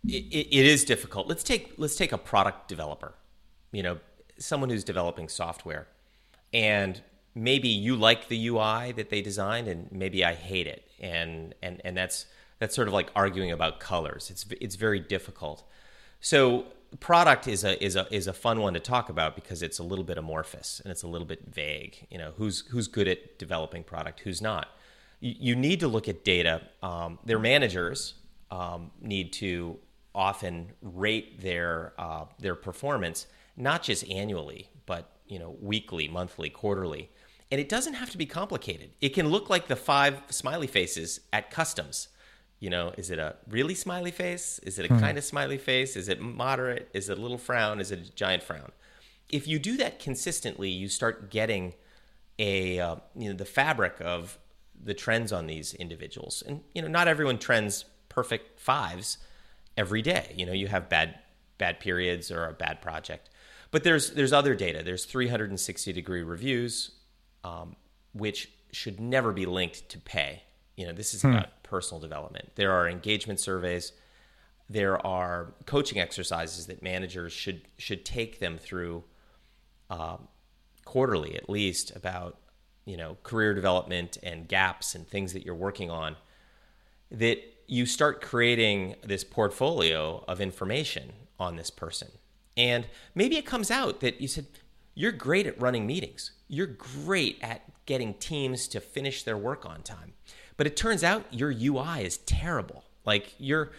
[0.06, 1.28] It, it is difficult.
[1.28, 3.14] Let's take let's take a product developer
[3.72, 3.98] you know
[4.38, 5.88] someone who's developing software
[6.52, 7.02] and
[7.42, 11.80] maybe you like the ui that they designed and maybe i hate it and and
[11.84, 12.26] and that's
[12.58, 15.64] that's sort of like arguing about colors it's it's very difficult
[16.20, 16.66] so
[17.00, 19.82] product is a is a is a fun one to talk about because it's a
[19.82, 22.06] little bit amorphous and it's a little bit vague.
[22.10, 24.68] You know, who's who's good at developing product, who's not.
[25.20, 26.62] You, need to look at data.
[26.80, 28.14] Um, their managers
[28.52, 29.76] um, need to
[30.14, 37.10] often rate their uh, their performance not just annually, but you know, weekly, monthly, quarterly.
[37.50, 38.90] And it doesn't have to be complicated.
[39.00, 42.08] It can look like the five smiley faces at customs
[42.60, 44.58] you know, is it a really smiley face?
[44.60, 45.00] Is it a hmm.
[45.00, 45.96] kind of smiley face?
[45.96, 46.88] Is it moderate?
[46.92, 47.80] Is it a little frown?
[47.80, 48.72] Is it a giant frown?
[49.30, 51.74] If you do that consistently, you start getting
[52.38, 54.38] a uh, you know the fabric of
[54.80, 56.42] the trends on these individuals.
[56.46, 59.18] And you know, not everyone trends perfect fives
[59.76, 60.34] every day.
[60.36, 61.18] You know, you have bad
[61.58, 63.30] bad periods or a bad project.
[63.70, 64.82] But there's there's other data.
[64.82, 66.92] There's 360 degree reviews,
[67.48, 67.76] um,
[68.12, 70.42] which should never be linked to pay.
[70.76, 71.32] You know, this is hmm.
[71.32, 72.50] about personal development.
[72.54, 73.92] There are engagement surveys.
[74.68, 79.04] There are coaching exercises that managers should should take them through
[79.88, 80.28] um,
[80.84, 82.38] quarterly, at least, about
[82.84, 86.16] you know career development and gaps and things that you're working on.
[87.10, 92.08] That you start creating this portfolio of information on this person,
[92.56, 94.46] and maybe it comes out that you said
[94.94, 96.32] you're great at running meetings.
[96.48, 100.12] You're great at getting teams to finish their work on time.
[100.56, 102.84] But it turns out your UI is terrible.
[103.04, 103.70] Like you're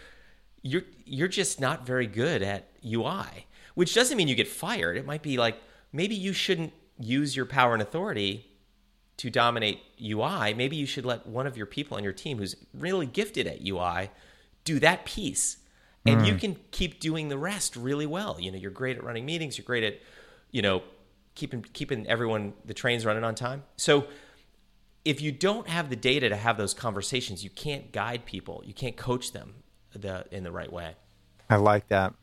[0.62, 4.97] you're you're just not very good at UI, which doesn't mean you get fired.
[4.97, 5.58] It might be like
[5.93, 8.47] maybe you shouldn't use your power and authority
[9.17, 10.53] to dominate UI.
[10.53, 13.65] Maybe you should let one of your people on your team who's really gifted at
[13.65, 14.10] UI
[14.63, 15.58] do that piece.
[16.05, 16.39] And you mm.
[16.39, 18.38] can keep doing the rest really well.
[18.39, 19.99] You know, you're great at running meetings, you're great at,
[20.49, 20.82] you know,
[21.39, 23.63] keeping keeping everyone the trains running on time.
[23.78, 24.08] So
[25.06, 28.62] if you don't have the data to have those conversations, you can't guide people.
[28.65, 29.56] You can't coach them
[29.93, 30.95] the in the right way.
[31.49, 32.13] I like that.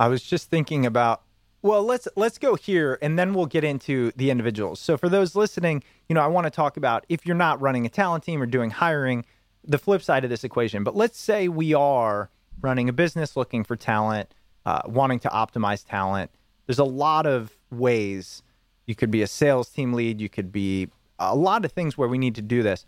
[0.00, 1.22] I was just thinking about
[1.60, 4.80] well, let's let's go here and then we'll get into the individuals.
[4.80, 7.86] So for those listening, you know, I want to talk about if you're not running
[7.86, 9.24] a talent team or doing hiring,
[9.62, 10.82] the flip side of this equation.
[10.82, 12.30] But let's say we are
[12.60, 14.34] running a business looking for talent,
[14.66, 16.30] uh, wanting to optimize talent.
[16.66, 18.42] There's a lot of ways
[18.86, 22.08] you could be a sales team lead, you could be a lot of things where
[22.08, 22.84] we need to do this.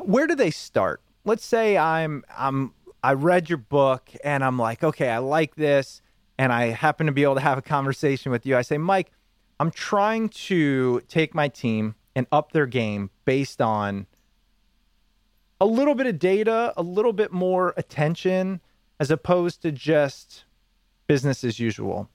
[0.00, 1.00] Where do they start?
[1.24, 6.02] Let's say I'm I'm I read your book and I'm like, okay, I like this,
[6.38, 8.56] and I happen to be able to have a conversation with you.
[8.56, 9.10] I say, Mike,
[9.58, 14.06] I'm trying to take my team and up their game based on
[15.60, 18.60] a little bit of data, a little bit more attention,
[18.98, 20.44] as opposed to just
[21.06, 22.08] business as usual.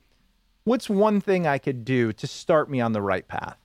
[0.66, 3.58] What's one thing I could do to start me on the right path?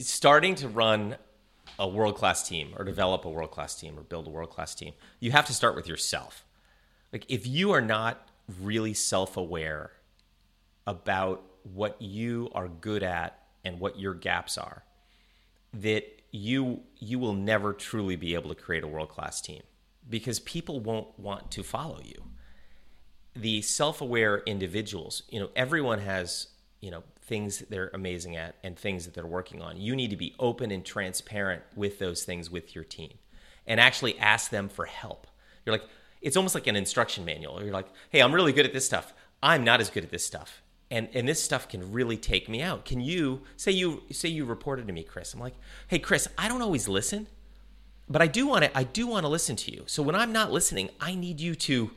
[0.00, 1.16] starting to run
[1.78, 4.74] a world class team or develop a world class team or build a world class
[4.74, 6.44] team, you have to start with yourself.
[7.12, 8.28] Like, if you are not
[8.60, 9.92] really self aware
[10.86, 14.82] about what you are good at and what your gaps are,
[15.74, 19.62] that you you will never truly be able to create a world class team
[20.08, 22.22] because people won't want to follow you.
[23.36, 26.48] The self aware individuals, you know, everyone has
[26.80, 29.76] you know things they're amazing at and things that they're working on.
[29.80, 33.14] You need to be open and transparent with those things with your team
[33.66, 35.26] and actually ask them for help.
[35.64, 35.84] You're like,
[36.22, 37.62] it's almost like an instruction manual.
[37.62, 39.12] You're like, hey, I'm really good at this stuff.
[39.42, 40.62] I'm not as good at this stuff.
[40.88, 42.84] And, and this stuff can really take me out.
[42.84, 45.34] Can you say you say you reported to me, Chris?
[45.34, 45.56] I'm like,
[45.88, 47.26] hey, Chris, I don't always listen,
[48.08, 49.82] but I do want to I do want to listen to you.
[49.86, 51.90] So when I'm not listening, I need you to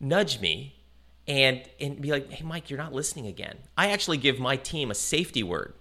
[0.00, 0.80] nudge me
[1.28, 3.58] and and be like, hey, Mike, you're not listening again.
[3.76, 5.74] I actually give my team a safety word.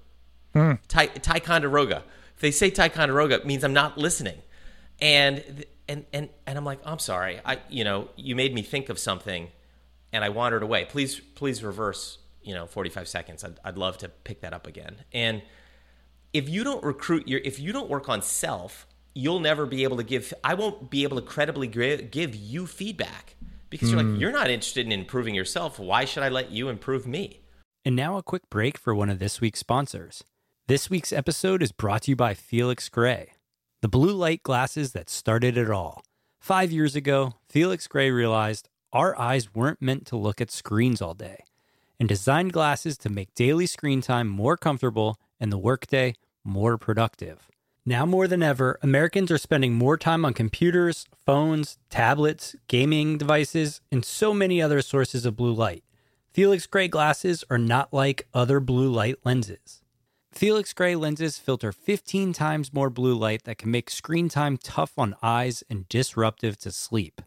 [0.53, 0.73] Hmm.
[0.87, 2.03] Tai, Ticonderoga.
[2.35, 4.37] If they say Ticonderoga, it means I'm not listening.
[5.01, 7.39] And and and and I'm like, I'm sorry.
[7.45, 9.47] I you know you made me think of something,
[10.11, 10.85] and I wandered away.
[10.85, 12.19] Please please reverse.
[12.41, 13.43] You know, 45 seconds.
[13.43, 14.95] I'd, I'd love to pick that up again.
[15.11, 15.43] And
[16.31, 19.97] if you don't recruit your, if you don't work on self, you'll never be able
[19.97, 20.33] to give.
[20.43, 23.35] I won't be able to credibly give you feedback
[23.69, 24.15] because you're like hmm.
[24.15, 25.79] you're not interested in improving yourself.
[25.79, 27.41] Why should I let you improve me?
[27.85, 30.23] And now a quick break for one of this week's sponsors.
[30.67, 33.31] This week's episode is brought to you by Felix Gray,
[33.81, 36.03] the blue light glasses that started it all.
[36.39, 41.13] Five years ago, Felix Gray realized our eyes weren't meant to look at screens all
[41.13, 41.43] day
[41.99, 47.47] and designed glasses to make daily screen time more comfortable and the workday more productive.
[47.85, 53.81] Now more than ever, Americans are spending more time on computers, phones, tablets, gaming devices,
[53.91, 55.83] and so many other sources of blue light.
[56.33, 59.81] Felix Gray glasses are not like other blue light lenses.
[60.31, 64.93] Felix Gray lenses filter 15 times more blue light that can make screen time tough
[64.97, 67.21] on eyes and disruptive to sleep.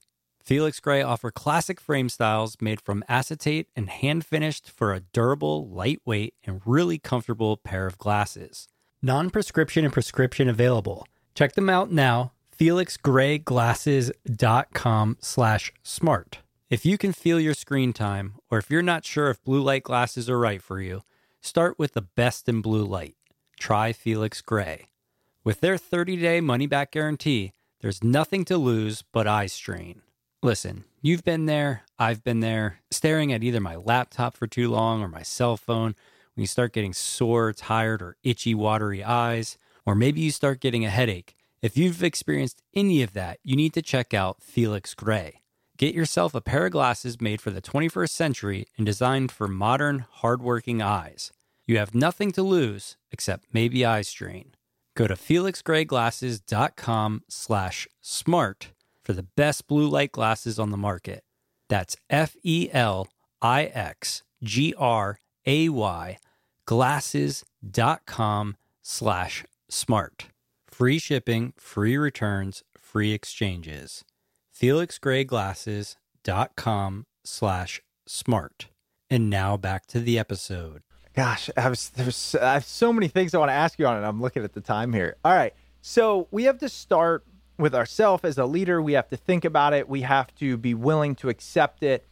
[0.45, 5.69] Felix Gray offer classic frame styles made from acetate and hand finished for a durable,
[5.69, 8.69] lightweight, and really comfortable pair of glasses.
[9.05, 11.09] Non prescription and prescription available.
[11.35, 12.31] Check them out now.
[12.57, 16.39] FelixGrayGlasses.com slash smart.
[16.71, 19.83] If you can feel your screen time, or if you're not sure if blue light
[19.83, 21.03] glasses are right for you,
[21.41, 23.17] start with the best in blue light.
[23.59, 24.91] Try Felix Gray.
[25.43, 30.03] With their 30 day money back guarantee, there's nothing to lose but eye strain.
[30.45, 35.03] Listen, you've been there, I've been there, staring at either my laptop for too long
[35.03, 35.97] or my cell phone
[36.35, 40.85] when you start getting sore, tired, or itchy, watery eyes, or maybe you start getting
[40.85, 41.35] a headache.
[41.61, 45.41] If you've experienced any of that, you need to check out Felix Gray.
[45.77, 50.07] Get yourself a pair of glasses made for the 21st century and designed for modern,
[50.11, 51.33] hardworking eyes.
[51.67, 54.55] You have nothing to lose except maybe eye strain.
[54.95, 58.73] Go to felixgrayglasses.com slash smart
[59.03, 61.25] for the best blue light glasses on the market.
[61.69, 62.37] That's F
[65.47, 66.19] E L I X G R A Y
[66.67, 70.27] glasses.com slash smart.
[70.67, 74.05] Free shipping, free returns, free exchanges.
[74.59, 78.67] FelixGrayGlasses.com slash smart.
[79.11, 80.83] And now back to the episode.
[81.15, 84.03] Gosh, I was, there's I have so many things I want to ask you on
[84.03, 84.07] it.
[84.07, 85.17] I'm looking at the time here.
[85.25, 85.53] All right.
[85.83, 87.27] So we have to start
[87.59, 88.81] with ourselves as a leader.
[88.81, 89.89] We have to think about it.
[89.89, 92.07] We have to be willing to accept it.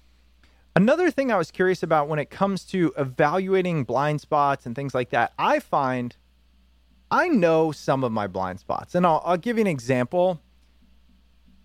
[0.77, 4.95] Another thing I was curious about when it comes to evaluating blind spots and things
[4.95, 6.16] like that, I find
[7.11, 8.95] I know some of my blind spots.
[8.95, 10.41] And I'll, I'll give you an example.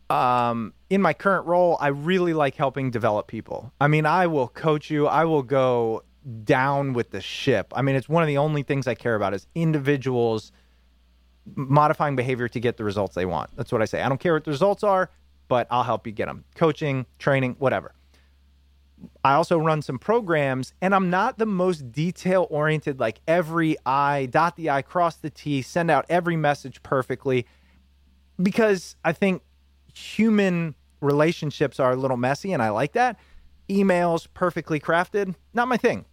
[0.09, 3.71] Um, in my current role, I really like helping develop people.
[3.79, 6.03] I mean, I will coach you, I will go
[6.43, 7.71] down with the ship.
[7.75, 10.51] I mean, it's one of the only things I care about is individuals
[11.53, 13.55] modifying behavior to get the results they want.
[13.55, 14.01] That's what I say.
[14.01, 15.11] I don't care what the results are,
[15.47, 16.43] but I'll help you get them.
[16.55, 17.93] Coaching, training, whatever.
[19.23, 24.27] I also run some programs and I'm not the most detail oriented, like every I,
[24.27, 27.45] dot the I, cross the T, send out every message perfectly
[28.41, 29.41] because I think
[29.93, 33.19] human relationships are a little messy and I like that.
[33.69, 36.05] Emails perfectly crafted, not my thing.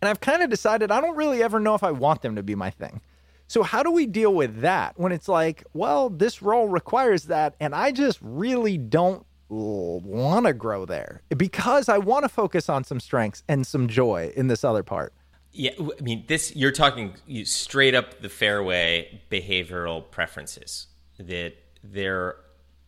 [0.00, 2.42] And I've kind of decided I don't really ever know if I want them to
[2.42, 3.00] be my thing.
[3.46, 7.54] So, how do we deal with that when it's like, well, this role requires that,
[7.60, 12.84] and I just really don't want to grow there because I want to focus on
[12.84, 15.12] some strengths and some joy in this other part?
[15.52, 20.86] Yeah, I mean, this you're talking straight up the fairway behavioral preferences
[21.18, 22.36] that there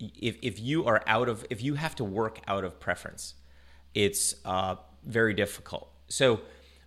[0.01, 3.35] if if you are out of if you have to work out of preference,
[3.93, 5.91] it's uh, very difficult.
[6.09, 6.41] So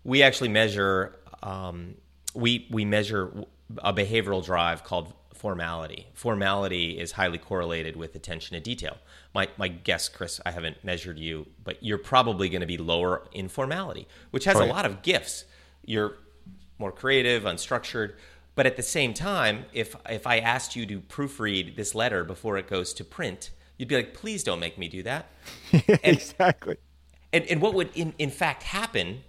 [0.03, 1.95] we actually measure um,
[2.33, 3.45] we we measure
[3.79, 6.07] a behavioral drive called formality.
[6.13, 8.97] Formality is highly correlated with attention to detail.
[9.33, 13.23] My my guess, Chris, I haven't measured you, but you're probably going to be lower
[13.31, 14.69] in formality, which has right.
[14.69, 15.45] a lot of gifts.
[15.85, 16.17] You're
[16.79, 18.13] more creative, unstructured,
[18.55, 22.57] but at the same time, if if I asked you to proofread this letter before
[22.57, 25.29] it goes to print, you'd be like, "Please don't make me do that."
[25.71, 26.77] and, exactly.
[27.31, 29.21] And and what would in in fact happen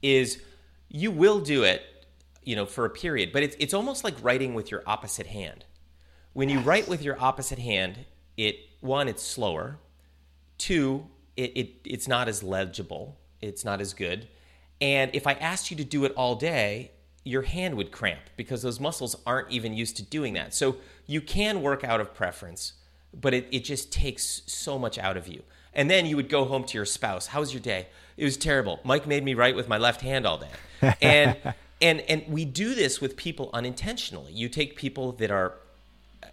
[0.00, 0.40] is
[0.88, 1.82] you will do it,
[2.48, 5.66] you know, for a period, but it's it's almost like writing with your opposite hand.
[6.32, 8.06] When you write with your opposite hand,
[8.38, 9.76] it one it's slower,
[10.56, 14.28] two it, it it's not as legible, it's not as good,
[14.80, 16.92] and if I asked you to do it all day,
[17.22, 20.54] your hand would cramp because those muscles aren't even used to doing that.
[20.54, 20.76] So
[21.06, 22.72] you can work out of preference,
[23.12, 25.42] but it, it just takes so much out of you.
[25.74, 27.26] And then you would go home to your spouse.
[27.26, 27.88] How was your day?
[28.16, 28.80] It was terrible.
[28.84, 30.94] Mike made me write with my left hand all day.
[31.02, 31.36] And
[31.80, 34.32] and and we do this with people unintentionally.
[34.32, 35.54] You take people that are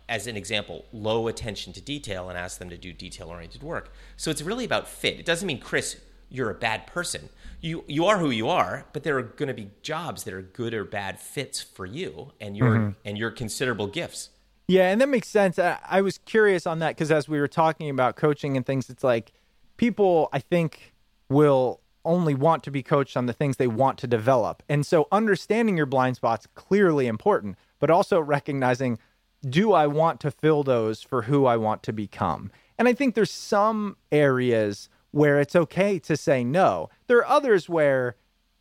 [0.08, 3.92] as an example, low attention to detail and ask them to do detail oriented work.
[4.18, 5.20] So it's really about fit.
[5.20, 5.98] It doesn't mean Chris
[6.30, 7.30] you're a bad person.
[7.62, 10.42] You you are who you are, but there are going to be jobs that are
[10.42, 12.90] good or bad fits for you and your mm-hmm.
[13.04, 14.30] and your considerable gifts.
[14.68, 15.60] Yeah, and that makes sense.
[15.60, 18.90] I, I was curious on that because as we were talking about coaching and things,
[18.90, 19.32] it's like
[19.78, 20.94] people I think
[21.30, 24.64] will only want to be coached on the things they want to develop.
[24.70, 29.00] And so understanding your blind spots clearly important, but also recognizing
[29.48, 32.52] do I want to fill those for who I want to become?
[32.80, 36.90] And I think there's some areas where it's okay to say no.
[37.08, 38.16] There are others where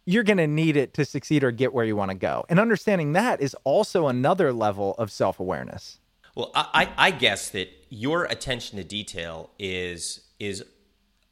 [0.04, 2.44] you're going to need it to succeed or get where you want to go.
[2.48, 5.98] And understanding that is also another level of self awareness.
[6.34, 10.64] Well, I, I guess that your attention to detail is is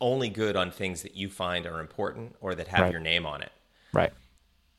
[0.02, 2.92] only good on things that you find are important or that have right.
[2.92, 3.52] your name on it.
[3.94, 4.12] Right.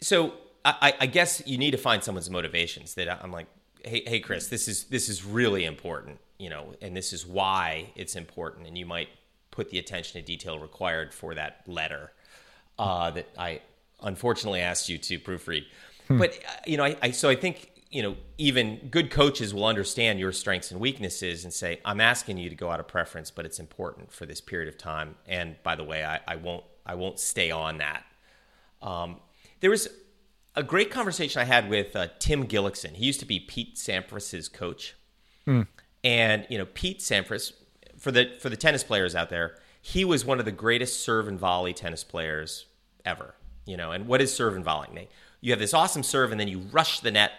[0.01, 0.33] So
[0.65, 2.93] I, I guess you need to find someone's motivations.
[2.95, 3.47] That I'm like,
[3.83, 7.91] hey, hey, Chris, this is this is really important, you know, and this is why
[7.95, 8.67] it's important.
[8.67, 9.09] And you might
[9.49, 12.11] put the attention to detail required for that letter
[12.77, 13.61] uh, that I
[14.01, 15.65] unfortunately asked you to proofread.
[16.07, 16.17] Hmm.
[16.17, 19.65] But uh, you know, I, I so I think you know even good coaches will
[19.65, 23.31] understand your strengths and weaknesses and say, "I'm asking you to go out of preference,
[23.31, 26.63] but it's important for this period of time." And by the way, I, I won't
[26.85, 28.03] I won't stay on that.
[28.81, 29.19] Um,
[29.59, 29.87] there was
[30.55, 32.95] a great conversation I had with uh, Tim Gullikson.
[32.95, 34.95] He used to be Pete Sampras's coach,
[35.45, 35.61] hmm.
[36.03, 37.53] and you know Pete Sampras
[37.97, 41.27] for the for the tennis players out there, he was one of the greatest serve
[41.27, 42.65] and volley tennis players
[43.05, 43.35] ever.
[43.65, 45.07] You know, and what is serve and volley?
[45.39, 47.31] You have this awesome serve, and then you rush the net.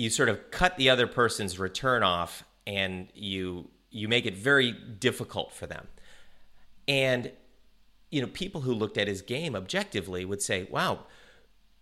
[0.00, 4.72] You sort of cut the other person's return off, and you you make it very
[4.72, 5.88] difficult for them.
[6.88, 7.32] And
[8.10, 11.04] you know, people who looked at his game objectively would say, "Wow,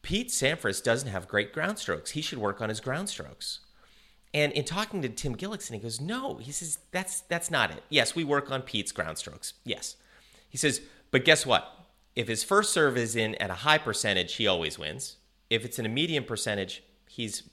[0.03, 2.11] Pete Sampras doesn't have great ground strokes.
[2.11, 3.61] He should work on his ground strokes."
[4.35, 7.85] And in talking to Tim Gullikson, he goes, "No," he says, "That's that's not it.
[7.89, 9.55] Yes, we work on Pete's ground strokes.
[9.63, 9.95] Yes."
[10.49, 10.81] He says,
[11.13, 11.87] "But guess what?
[12.17, 15.19] If his first serve is in at a high percentage, he always wins.
[15.51, 17.45] If it's in a medium percentage, he's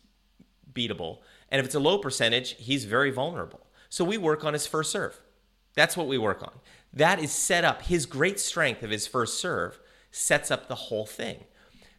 [0.76, 1.20] beatable.
[1.50, 3.66] And if it's a low percentage, he's very vulnerable.
[3.90, 5.20] So we work on his first serve.
[5.74, 6.54] That's what we work on.
[6.94, 7.84] That is set up.
[7.84, 9.80] His great strength of his first serve
[10.12, 11.44] sets up the whole thing.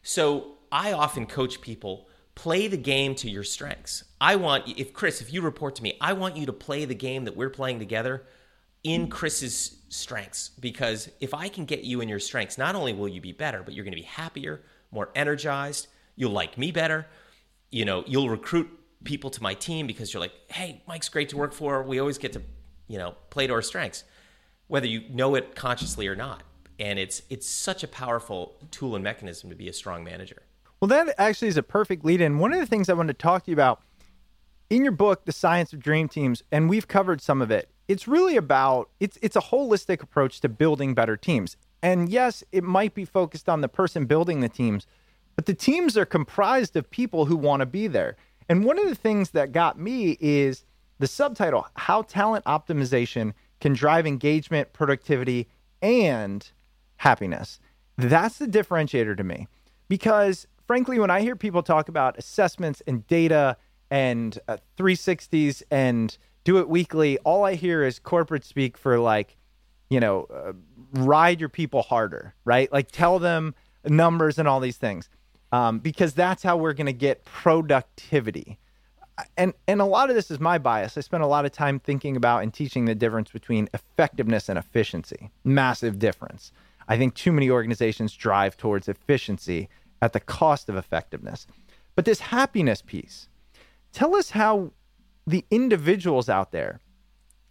[0.01, 4.03] So I often coach people play the game to your strengths.
[4.21, 6.95] I want if Chris, if you report to me, I want you to play the
[6.95, 8.23] game that we're playing together
[8.83, 13.07] in Chris's strengths because if I can get you in your strengths, not only will
[13.07, 14.61] you be better, but you're going to be happier,
[14.91, 17.07] more energized, you'll like me better.
[17.71, 18.69] You know, you'll recruit
[19.03, 21.83] people to my team because you're like, "Hey, Mike's great to work for.
[21.83, 22.41] We always get to,
[22.87, 24.03] you know, play to our strengths."
[24.67, 26.43] Whether you know it consciously or not.
[26.79, 30.43] And it's it's such a powerful tool and mechanism to be a strong manager.
[30.79, 32.37] Well, that actually is a perfect lead in.
[32.37, 33.81] One of the things I wanted to talk to you about
[34.69, 37.69] in your book, The Science of Dream Teams, and we've covered some of it.
[37.87, 41.57] It's really about it's it's a holistic approach to building better teams.
[41.81, 44.85] And yes, it might be focused on the person building the teams,
[45.37, 48.17] but the teams are comprised of people who want to be there.
[48.49, 50.65] And one of the things that got me is
[50.99, 55.47] the subtitle How Talent Optimization Can Drive Engagement, Productivity,
[55.81, 56.51] and
[56.97, 57.59] Happiness.
[57.97, 59.47] That's the differentiator to me
[59.87, 63.57] because frankly, when I hear people talk about assessments and data
[63.89, 69.37] and uh, 360s and do it weekly, all I hear is corporate speak for like,
[69.89, 70.53] you know, uh,
[70.93, 72.71] ride your people harder, right?
[72.71, 75.09] Like tell them numbers and all these things,
[75.51, 78.57] um, because that's how we're going to get productivity.
[79.35, 80.95] And and a lot of this is my bias.
[80.95, 84.59] I spend a lot of time thinking about and teaching the difference between effectiveness and
[84.59, 85.31] efficiency.
[85.43, 86.51] Massive difference.
[86.87, 89.69] I think too many organizations drive towards efficiency
[90.01, 91.47] at the cost of effectiveness.
[91.95, 93.27] But this happiness piece,
[93.91, 94.71] tell us how
[95.25, 96.79] the individuals out there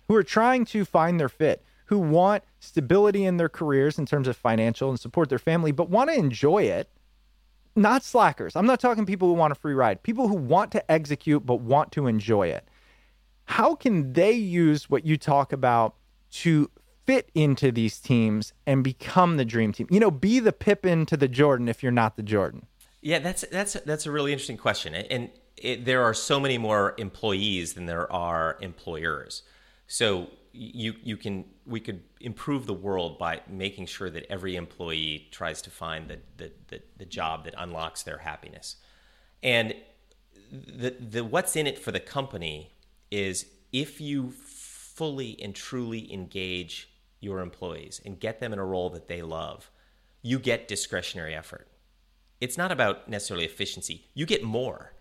[0.09, 4.28] who are trying to find their fit, who want stability in their careers in terms
[4.28, 6.88] of financial and support their family, but want to enjoy it,
[7.77, 8.57] not slackers.
[8.57, 11.61] I'm not talking people who want a free ride, people who want to execute but
[11.61, 12.66] want to enjoy it.
[13.45, 15.95] How can they use what you talk about
[16.33, 16.70] to
[17.07, 19.87] fit into these teams and become the dream team?
[19.91, 22.66] You know, be the Pippen to the Jordan if you're not the Jordan.
[23.03, 26.95] Yeah, that's that's that's a really interesting question, and it, there are so many more
[26.99, 29.43] employees than there are employers.
[29.87, 35.28] So you you can we could improve the world by making sure that every employee
[35.30, 38.76] tries to find the the, the, the job that unlocks their happiness,
[39.42, 39.74] and
[40.50, 42.72] the the what's in it for the company
[43.11, 46.90] is if you fully and truly engage
[47.20, 49.70] your employees and get them in a role that they love,
[50.22, 51.68] you get discretionary effort.
[52.40, 54.07] It's not about necessarily efficiency.
[54.14, 54.92] You get more.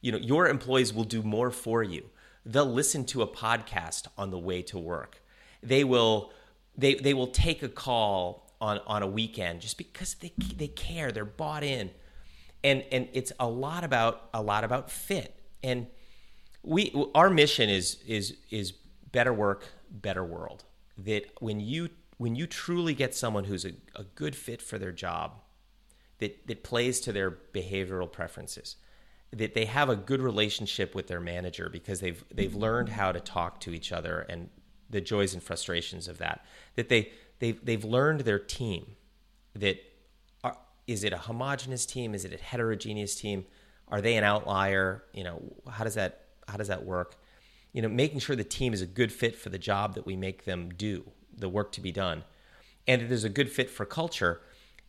[0.00, 2.10] You know, your employees will do more for you.
[2.44, 5.22] They'll listen to a podcast on the way to work.
[5.62, 6.32] They will
[6.76, 11.12] they they will take a call on on a weekend just because they they care.
[11.12, 11.90] They're bought in.
[12.64, 15.34] And and it's a lot about a lot about fit.
[15.62, 15.86] And
[16.62, 18.72] we our mission is is is
[19.12, 20.64] better work, better world
[20.98, 24.92] that when you when you truly get someone who's a, a good fit for their
[24.92, 25.40] job,
[26.18, 28.76] that that plays to their behavioral preferences,
[29.32, 33.20] that they have a good relationship with their manager because they've they've learned how to
[33.20, 34.50] talk to each other and
[34.90, 36.44] the joys and frustrations of that.
[36.76, 38.96] That they they've they've learned their team.
[39.54, 39.82] That
[40.44, 40.56] are,
[40.86, 42.14] is it a homogenous team?
[42.14, 43.44] Is it a heterogeneous team?
[43.88, 45.04] Are they an outlier?
[45.12, 47.16] You know, how does that how does that work?
[47.72, 50.16] you know, making sure the team is a good fit for the job that we
[50.16, 51.04] make them do,
[51.36, 52.24] the work to be done,
[52.86, 54.40] and that there's a good fit for culture,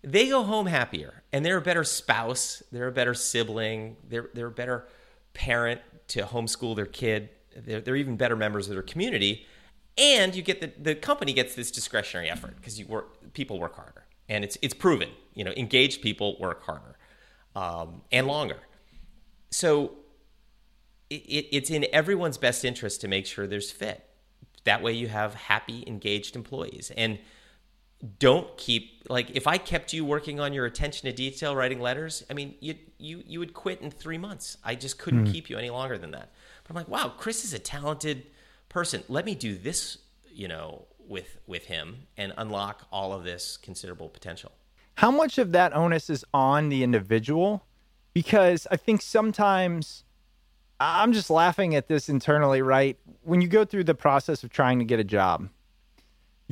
[0.03, 4.47] they go home happier and they're a better spouse, they're a better sibling, they're they're
[4.47, 4.87] a better
[5.33, 9.45] parent to homeschool their kid, they're, they're even better members of their community,
[9.97, 13.75] and you get the the company gets this discretionary effort because you work people work
[13.75, 16.97] harder and it's it's proven, you know, engaged people work harder
[17.55, 18.59] um, and longer.
[19.51, 19.93] So
[21.09, 24.05] it, it's in everyone's best interest to make sure there's fit.
[24.63, 26.91] That way you have happy, engaged employees.
[26.95, 27.19] And
[28.19, 32.23] don't keep like if I kept you working on your attention to detail, writing letters,
[32.29, 34.57] I mean, you you you would quit in three months.
[34.63, 35.31] I just couldn't mm.
[35.31, 36.31] keep you any longer than that.
[36.63, 38.25] But I'm like, wow, Chris is a talented
[38.69, 39.03] person.
[39.07, 39.99] Let me do this,
[40.31, 44.51] you know, with with him and unlock all of this considerable potential.
[44.95, 47.65] How much of that onus is on the individual?
[48.13, 50.03] Because I think sometimes
[50.79, 52.97] I'm just laughing at this internally, right?
[53.23, 55.49] When you go through the process of trying to get a job,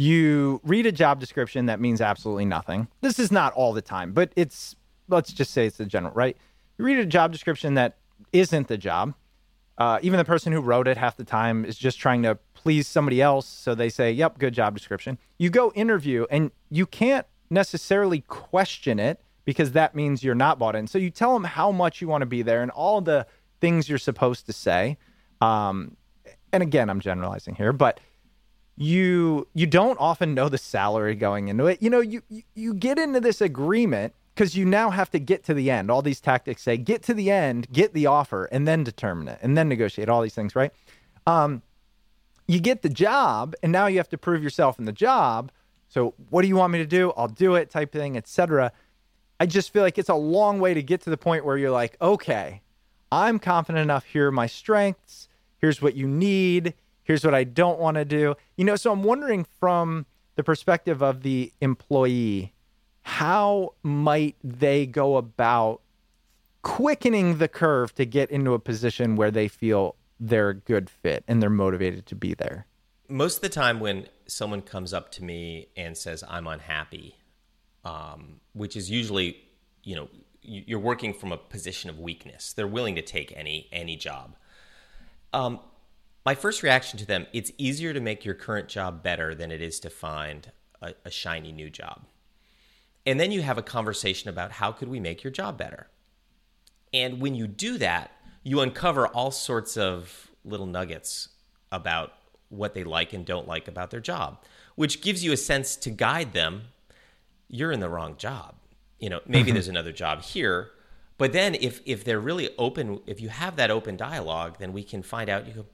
[0.01, 2.87] you read a job description that means absolutely nothing.
[3.01, 4.75] This is not all the time, but it's,
[5.07, 6.35] let's just say it's the general, right?
[6.79, 7.97] You read a job description that
[8.33, 9.13] isn't the job.
[9.77, 12.87] Uh, even the person who wrote it half the time is just trying to please
[12.87, 13.45] somebody else.
[13.45, 15.19] So they say, yep, good job description.
[15.37, 20.75] You go interview and you can't necessarily question it because that means you're not bought
[20.75, 20.87] in.
[20.87, 23.27] So you tell them how much you want to be there and all the
[23.59, 24.97] things you're supposed to say.
[25.41, 25.95] Um,
[26.51, 27.99] and again, I'm generalizing here, but
[28.81, 31.81] you you don't often know the salary going into it.
[31.81, 32.23] You know, you
[32.55, 35.91] you, get into this agreement because you now have to get to the end.
[35.91, 39.37] All these tactics say get to the end, get the offer, and then determine it,
[39.43, 40.71] and then negotiate all these things, right?
[41.27, 41.61] Um,
[42.47, 45.51] you get the job, and now you have to prove yourself in the job.
[45.87, 47.13] So, what do you want me to do?
[47.15, 48.71] I'll do it, type thing, etc.
[49.39, 51.69] I just feel like it's a long way to get to the point where you're
[51.69, 52.61] like, okay,
[53.11, 54.05] I'm confident enough.
[54.05, 55.29] Here are my strengths.
[55.59, 56.73] Here's what you need.
[57.03, 58.35] Here's what I don't want to do.
[58.57, 62.53] You know, so I'm wondering from the perspective of the employee,
[63.01, 65.81] how might they go about
[66.61, 71.23] quickening the curve to get into a position where they feel they're a good fit
[71.27, 72.67] and they're motivated to be there?
[73.09, 77.17] Most of the time, when someone comes up to me and says, I'm unhappy,
[77.83, 79.37] um, which is usually,
[79.83, 80.07] you know,
[80.43, 82.53] you're working from a position of weakness.
[82.53, 84.35] They're willing to take any any job.
[85.33, 85.59] Um,
[86.25, 89.61] my first reaction to them: it's easier to make your current job better than it
[89.61, 90.51] is to find
[90.81, 92.01] a, a shiny new job.
[93.05, 95.87] And then you have a conversation about how could we make your job better.
[96.93, 98.11] And when you do that,
[98.43, 101.29] you uncover all sorts of little nuggets
[101.71, 102.13] about
[102.49, 104.43] what they like and don't like about their job,
[104.75, 106.63] which gives you a sense to guide them.
[107.47, 108.55] You're in the wrong job.
[108.99, 109.53] You know, maybe Mm-hmm.
[109.53, 110.69] there's another job here.
[111.17, 114.83] But then if if they're really open, if you have that open dialogue, then we
[114.83, 115.65] can find out you go,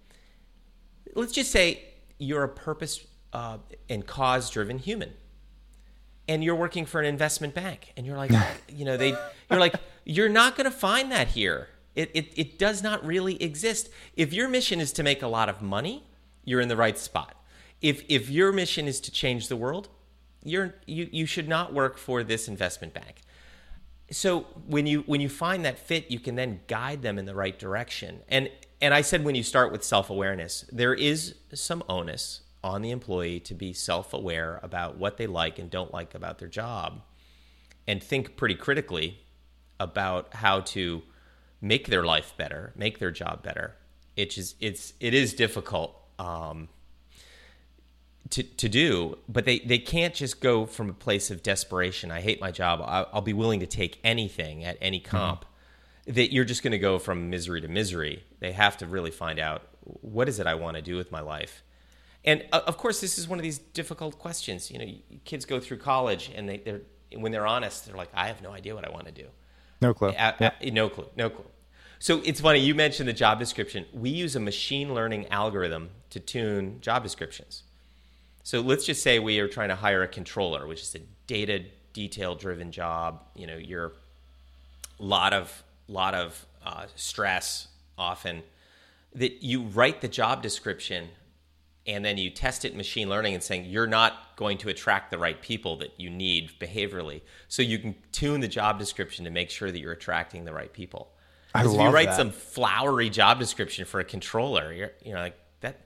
[1.17, 1.83] let's just say
[2.19, 3.57] you're a purpose uh,
[3.89, 5.13] and cause driven human
[6.27, 8.31] and you're working for an investment bank and you're like
[8.69, 9.09] you know they
[9.49, 11.67] you're like you're not going to find that here.
[11.93, 13.89] It, it, it does not really exist.
[14.15, 16.03] If your mission is to make a lot of money
[16.45, 17.35] you're in the right spot.
[17.81, 19.89] If if your mission is to change the world
[20.43, 23.21] you're you, you should not work for this investment bank.
[24.11, 27.35] So when you when you find that fit you can then guide them in the
[27.35, 28.21] right direction.
[28.29, 28.49] And
[28.81, 33.39] and i said when you start with self-awareness there is some onus on the employee
[33.39, 37.01] to be self-aware about what they like and don't like about their job
[37.87, 39.19] and think pretty critically
[39.79, 41.01] about how to
[41.61, 43.75] make their life better make their job better
[44.15, 46.67] it's just, it's it is difficult um,
[48.31, 52.11] to, to do, but they, they can't just go from a place of desperation.
[52.11, 52.81] I hate my job.
[52.83, 55.45] I'll, I'll be willing to take anything at any comp.
[56.05, 58.23] That you're just going to go from misery to misery.
[58.39, 61.21] They have to really find out what is it I want to do with my
[61.21, 61.63] life.
[62.25, 64.69] And uh, of course, this is one of these difficult questions.
[64.69, 64.85] You know,
[65.23, 66.81] kids go through college and they, they're
[67.15, 69.27] when they're honest, they're like, I have no idea what I want to do.
[69.81, 70.09] No clue.
[70.09, 71.07] A- a- no clue.
[71.15, 71.45] No clue.
[71.99, 72.59] So it's funny.
[72.59, 73.85] You mentioned the job description.
[73.93, 77.63] We use a machine learning algorithm to tune job descriptions.
[78.43, 81.65] So let's just say we are trying to hire a controller, which is a data
[81.93, 83.23] detail driven job.
[83.35, 83.93] You know, you're
[84.99, 87.67] a lot of lot of uh, stress
[87.97, 88.43] often.
[89.15, 91.09] That you write the job description
[91.85, 95.09] and then you test it in machine learning and saying you're not going to attract
[95.09, 97.21] the right people that you need behaviorally.
[97.47, 100.71] So you can tune the job description to make sure that you're attracting the right
[100.71, 101.13] people.
[101.55, 102.17] I 'Cause if you write that.
[102.17, 105.79] some flowery job description for a controller, you're you know like that.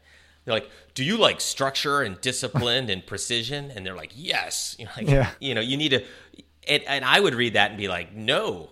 [0.44, 4.86] They're like, "Do you like structure and discipline and precision?" And they're like, "Yes." You
[4.86, 5.30] know, like, Yeah.
[5.40, 6.04] you know, you need to.
[6.68, 8.72] And, and I would read that and be like, "No."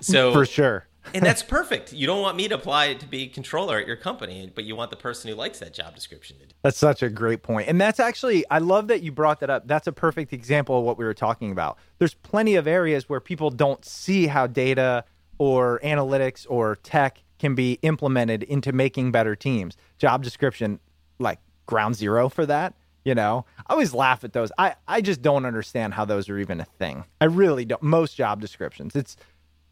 [0.00, 0.86] So For sure.
[1.14, 1.92] And that's perfect.
[1.92, 4.90] You don't want me to apply to be controller at your company, but you want
[4.90, 6.54] the person who likes that job description to do.
[6.62, 7.68] That's such a great point.
[7.68, 9.66] And that's actually, I love that you brought that up.
[9.66, 11.78] That's a perfect example of what we were talking about.
[11.98, 15.04] There's plenty of areas where people don't see how data
[15.38, 19.76] or analytics or tech can be implemented into making better teams.
[19.98, 20.78] Job description,
[21.18, 22.74] like ground zero for that.
[23.02, 24.52] You know, I always laugh at those.
[24.58, 27.04] I, I just don't understand how those are even a thing.
[27.18, 27.82] I really don't.
[27.82, 29.16] Most job descriptions, it's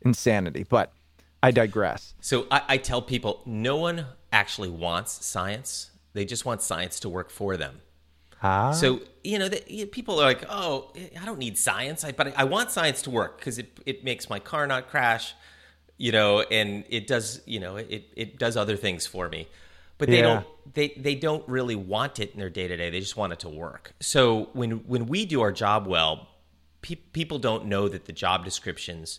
[0.00, 0.94] insanity, but
[1.43, 2.14] I digress.
[2.20, 5.91] So I, I tell people no one actually wants science.
[6.12, 7.80] They just want science to work for them.
[8.43, 8.72] Ah.
[8.72, 12.36] So you know, the, you- people are like, "Oh, I don't need science, I, but
[12.36, 15.34] I want science to work because it it makes my car not crash,
[15.97, 19.49] you know, and it does, you know, it it does other things for me."
[19.99, 20.22] But they Yeah.
[20.22, 22.91] don't they they don't really want it in their day to day.
[22.91, 23.93] They just want it to work.
[24.01, 26.28] So when when we do our job well,
[26.82, 29.18] pe- people don't know that the job descriptions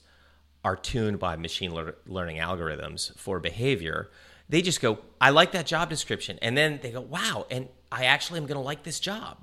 [0.64, 4.10] are tuned by machine lear- learning algorithms for behavior.
[4.49, 6.39] They just go, I like that job description.
[6.41, 9.38] And then they go, wow, and I actually am going to like this job.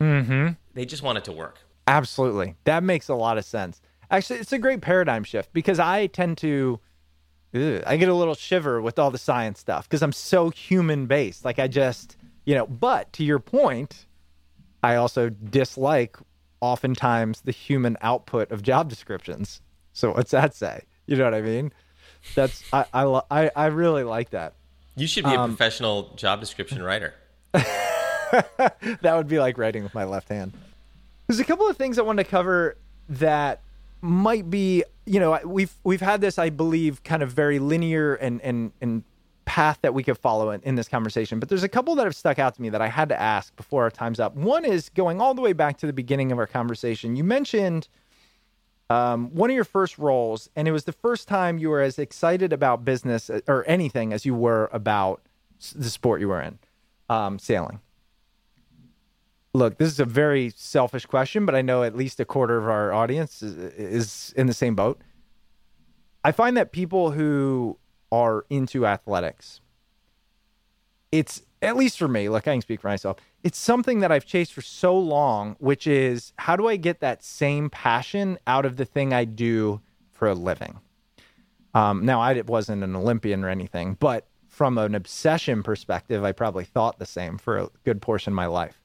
[0.00, 0.50] Mm-hmm.
[0.74, 1.58] They just want it to work.
[1.86, 2.56] Absolutely.
[2.64, 3.80] That makes a lot of sense.
[4.10, 6.80] Actually, it's a great paradigm shift because I tend to,
[7.54, 11.06] ugh, I get a little shiver with all the science stuff because I'm so human
[11.06, 11.44] based.
[11.44, 14.06] Like, I just, you know, but to your point,
[14.82, 16.16] I also dislike
[16.60, 19.60] oftentimes the human output of job descriptions.
[19.92, 20.82] So, what's that say?
[21.06, 21.72] You know what I mean?
[22.34, 24.54] That's, I, I, lo- I, I really like that.
[24.96, 27.14] You should be a um, professional job description writer.
[27.52, 30.52] that would be like writing with my left hand.
[31.26, 32.76] There's a couple of things I wanted to cover
[33.08, 33.60] that
[34.00, 38.40] might be, you know, we've we've had this, I believe, kind of very linear and
[38.42, 39.04] and and
[39.44, 41.40] path that we could follow in, in this conversation.
[41.40, 43.54] But there's a couple that have stuck out to me that I had to ask
[43.56, 44.36] before our time's up.
[44.36, 47.16] One is going all the way back to the beginning of our conversation.
[47.16, 47.88] You mentioned
[48.90, 51.96] um, one of your first roles, and it was the first time you were as
[51.96, 55.22] excited about business uh, or anything as you were about
[55.76, 56.58] the sport you were in,
[57.08, 57.80] um, sailing.
[59.54, 62.68] Look, this is a very selfish question, but I know at least a quarter of
[62.68, 65.00] our audience is, is in the same boat.
[66.24, 67.78] I find that people who
[68.10, 69.60] are into athletics,
[71.12, 73.18] it's at least for me, look, I can speak for myself.
[73.42, 77.24] It's something that I've chased for so long, which is how do I get that
[77.24, 79.80] same passion out of the thing I do
[80.12, 80.80] for a living?
[81.72, 86.64] Um, now, I wasn't an Olympian or anything, but from an obsession perspective, I probably
[86.64, 88.82] thought the same for a good portion of my life.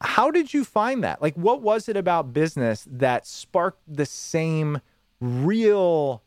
[0.00, 1.20] How did you find that?
[1.20, 4.80] Like, what was it about business that sparked the same
[5.20, 6.22] real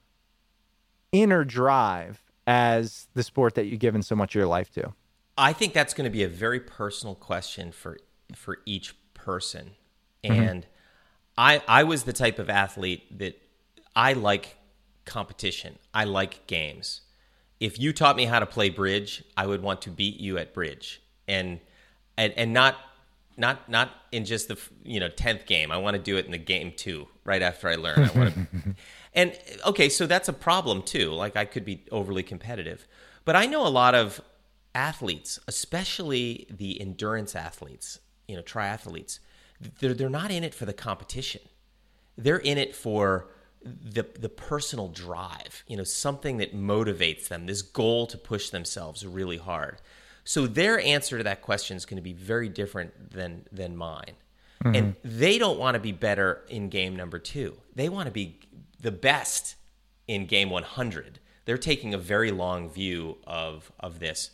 [1.11, 4.93] inner drive as the sport that you've given so much of your life to?
[5.37, 7.99] I think that's going to be a very personal question for
[8.35, 9.71] for each person.
[10.23, 10.41] Mm-hmm.
[10.41, 10.67] And
[11.37, 13.39] I I was the type of athlete that
[13.95, 14.57] I like
[15.05, 15.77] competition.
[15.93, 17.01] I like games.
[17.59, 20.53] If you taught me how to play bridge, I would want to beat you at
[20.53, 21.01] bridge.
[21.27, 21.59] And
[22.17, 22.75] and and not
[23.37, 25.71] not not in just the you know 10th game.
[25.71, 27.99] I want to do it in the game 2 right after I learn.
[27.99, 28.47] I want to
[29.13, 31.11] And okay, so that's a problem too.
[31.11, 32.87] Like I could be overly competitive.
[33.25, 34.21] But I know a lot of
[34.77, 39.17] athletes, especially the endurance athletes, you know, triathletes,
[39.79, 41.41] they're, they're not in it for the competition.
[42.15, 43.27] They're in it for
[43.63, 49.05] the the personal drive, you know, something that motivates them, this goal to push themselves
[49.05, 49.81] really hard.
[50.23, 54.15] So their answer to that question is going to be very different than than mine.
[54.63, 54.75] Mm-hmm.
[54.75, 57.55] And they don't want to be better in game number 2.
[57.75, 58.39] They want to be
[58.79, 59.55] the best
[60.07, 61.19] in game 100.
[61.45, 64.31] They're taking a very long view of of this.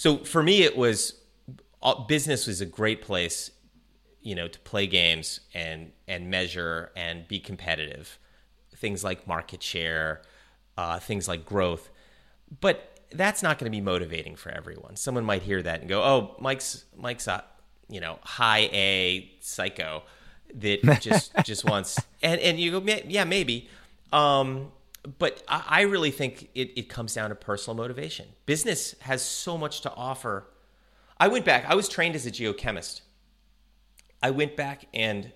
[0.00, 1.12] So for me, it was
[1.82, 3.50] uh, business was a great place,
[4.22, 8.18] you know, to play games and and measure and be competitive.
[8.74, 10.22] Things like market share,
[10.78, 11.90] uh, things like growth,
[12.62, 14.96] but that's not going to be motivating for everyone.
[14.96, 17.44] Someone might hear that and go, "Oh, Mike's Mike's a
[17.90, 20.02] you know high A psycho
[20.54, 23.68] that just just wants," and and you go, "Yeah, maybe."
[24.14, 24.72] Um,
[25.18, 28.26] but I, I really think it, it comes down to personal motivation.
[28.46, 30.46] Business has so much to offer.
[31.18, 33.02] I went back, I was trained as a geochemist.
[34.22, 35.32] I went back and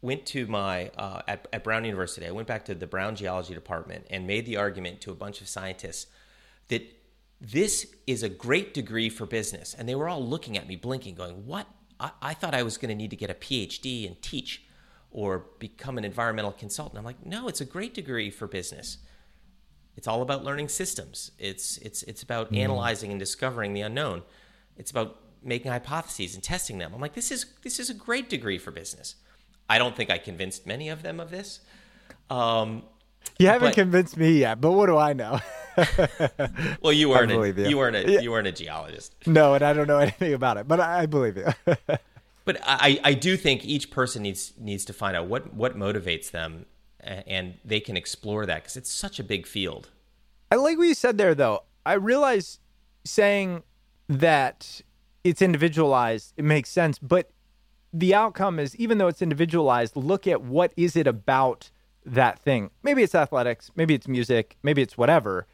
[0.00, 3.54] went to my, uh, at, at Brown University, I went back to the Brown Geology
[3.54, 6.06] Department and made the argument to a bunch of scientists
[6.68, 6.82] that
[7.40, 9.74] this is a great degree for business.
[9.74, 11.66] And they were all looking at me, blinking, going, What?
[12.00, 14.62] I, I thought I was going to need to get a PhD and teach
[15.10, 16.98] or become an environmental consultant.
[16.98, 18.98] I'm like, no, it's a great degree for business.
[19.96, 21.32] It's all about learning systems.
[21.38, 22.58] It's it's it's about mm.
[22.58, 24.22] analyzing and discovering the unknown.
[24.76, 26.92] It's about making hypotheses and testing them.
[26.94, 29.16] I'm like, this is this is a great degree for business.
[29.68, 31.60] I don't think I convinced many of them of this.
[32.30, 32.84] Um,
[33.38, 35.40] you haven't but, convinced me yet, but what do I know?
[36.80, 37.68] well, you weren't a, you.
[37.70, 37.78] you.
[37.78, 39.14] weren't a you weren't a geologist.
[39.26, 41.46] No, and I don't know anything about it, but I, I believe you.
[42.48, 46.30] But I, I do think each person needs needs to find out what what motivates
[46.30, 46.64] them,
[46.98, 49.90] and they can explore that because it's such a big field.
[50.50, 51.64] I like what you said there, though.
[51.84, 52.58] I realize
[53.04, 53.64] saying
[54.08, 54.80] that
[55.24, 57.32] it's individualized, it makes sense, but
[57.92, 61.70] the outcome is even though it's individualized, look at what is it about
[62.06, 62.70] that thing.
[62.82, 65.46] Maybe it's athletics, maybe it's music, maybe it's whatever.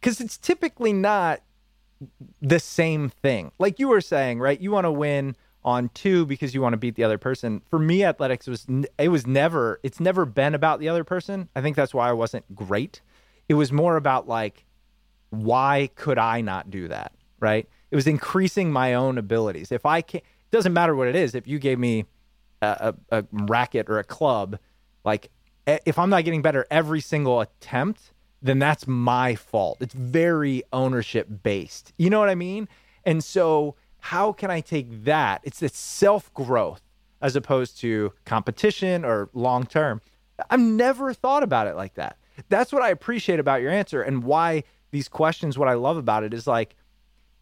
[0.00, 1.42] Cuz it's typically not
[2.40, 3.52] the same thing.
[3.58, 4.58] Like you were saying, right?
[4.58, 5.36] You want to win
[5.66, 7.60] on two because you want to beat the other person.
[7.68, 8.66] For me, athletics was
[8.98, 11.48] it was never it's never been about the other person.
[11.56, 13.02] I think that's why I wasn't great.
[13.48, 14.64] It was more about like
[15.30, 17.68] why could I not do that, right?
[17.90, 19.72] It was increasing my own abilities.
[19.72, 21.34] If I can it doesn't matter what it is.
[21.34, 22.04] If you gave me
[22.62, 24.58] a, a, a racket or a club,
[25.04, 25.30] like
[25.66, 29.78] if I'm not getting better every single attempt, then that's my fault.
[29.80, 31.92] It's very ownership based.
[31.98, 32.68] You know what I mean?
[33.04, 33.74] And so
[34.06, 35.40] how can I take that?
[35.42, 36.82] It's this self growth
[37.20, 40.00] as opposed to competition or long term.
[40.48, 42.16] I've never thought about it like that.
[42.48, 46.22] That's what I appreciate about your answer and why these questions, what I love about
[46.22, 46.76] it is like,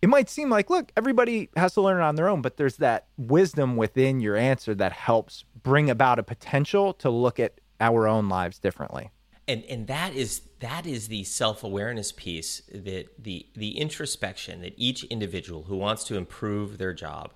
[0.00, 2.76] it might seem like, look, everybody has to learn it on their own, but there's
[2.76, 8.08] that wisdom within your answer that helps bring about a potential to look at our
[8.08, 9.10] own lives differently
[9.46, 15.04] and and that is that is the self-awareness piece that the the introspection that each
[15.04, 17.32] individual who wants to improve their job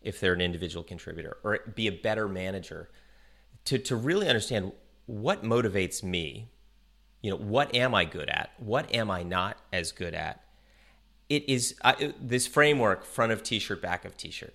[0.00, 2.88] if they're an individual contributor or be a better manager
[3.64, 4.72] to to really understand
[5.06, 6.50] what motivates me.
[7.20, 8.50] You know, what am I good at?
[8.58, 10.42] What am I not as good at?
[11.28, 14.54] It is I, this framework: front of t-shirt, back of t-shirt.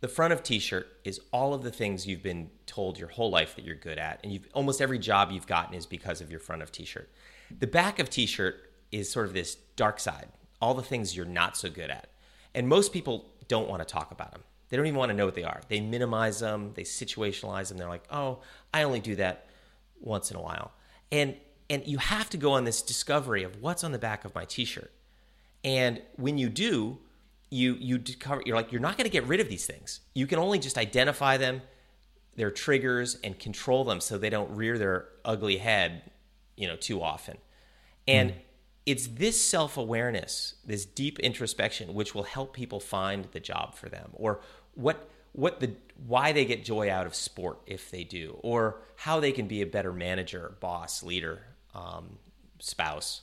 [0.00, 3.56] The front of t-shirt is all of the things you've been told your whole life
[3.56, 6.40] that you're good at, and you've almost every job you've gotten is because of your
[6.40, 7.10] front of t-shirt.
[7.58, 10.28] The back of t-shirt is sort of this dark side,
[10.60, 12.08] all the things you're not so good at.
[12.54, 14.42] And most people don't want to talk about them.
[14.68, 15.60] They don't even want to know what they are.
[15.68, 17.78] They minimize them, they situationalize them.
[17.78, 18.40] They're like, "Oh,
[18.72, 19.46] I only do that
[20.00, 20.72] once in a while."
[21.10, 21.36] And
[21.70, 24.44] and you have to go on this discovery of what's on the back of my
[24.44, 24.90] t-shirt.
[25.64, 26.98] And when you do,
[27.50, 30.00] you you discover you're like you're not going to get rid of these things.
[30.14, 31.62] You can only just identify them,
[32.36, 36.10] their triggers and control them so they don't rear their ugly head,
[36.56, 37.38] you know, too often.
[38.06, 38.34] And mm.
[38.86, 44.10] it's this self-awareness, this deep introspection which will help people find the job for them
[44.14, 44.40] or
[44.74, 45.72] what what the
[46.06, 49.62] why they get joy out of sport if they do or how they can be
[49.62, 51.40] a better manager, boss, leader,
[51.74, 52.18] um,
[52.58, 53.22] spouse,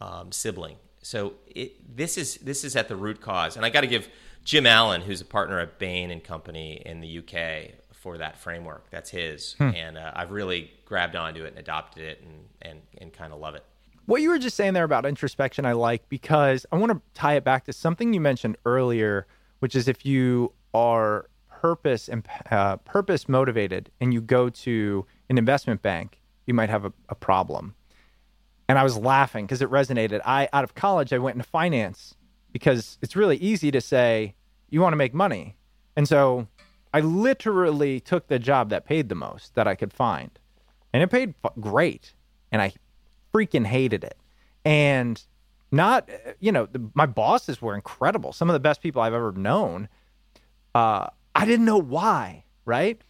[0.00, 3.82] um, sibling so it, this is this is at the root cause, and I got
[3.82, 4.08] to give
[4.44, 8.88] Jim Allen, who's a partner at Bain and Company in the UK, for that framework.
[8.90, 9.70] That's his, hmm.
[9.74, 13.40] and uh, I've really grabbed onto it and adopted it, and and and kind of
[13.40, 13.64] love it.
[14.06, 17.34] What you were just saying there about introspection, I like because I want to tie
[17.34, 19.26] it back to something you mentioned earlier,
[19.58, 25.38] which is if you are purpose and uh, purpose motivated, and you go to an
[25.38, 27.74] investment bank, you might have a, a problem
[28.68, 30.20] and I was laughing because it resonated.
[30.24, 32.14] I out of college I went into finance
[32.52, 34.34] because it's really easy to say
[34.70, 35.56] you want to make money.
[35.96, 36.46] And so
[36.94, 40.30] I literally took the job that paid the most that I could find.
[40.92, 42.14] And it paid great
[42.50, 42.72] and I
[43.34, 44.16] freaking hated it.
[44.64, 45.22] And
[45.70, 46.08] not
[46.40, 48.32] you know, the, my bosses were incredible.
[48.32, 49.88] Some of the best people I've ever known.
[50.74, 53.00] Uh I didn't know why, right?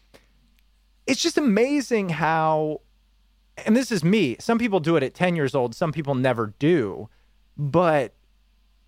[1.07, 2.81] It's just amazing how
[3.59, 4.37] and this is me.
[4.39, 7.09] Some people do it at 10 years old, some people never do.
[7.57, 8.15] But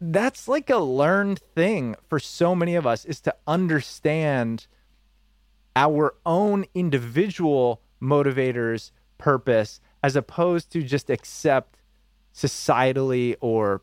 [0.00, 4.66] that's like a learned thing for so many of us is to understand
[5.76, 11.78] our own individual motivators, purpose, as opposed to just accept
[12.34, 13.82] societally or,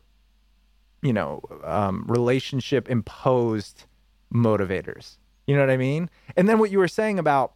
[1.02, 3.84] you know, um, relationship imposed
[4.32, 5.18] motivators.
[5.46, 6.08] You know what I mean?
[6.36, 7.54] And then what you were saying about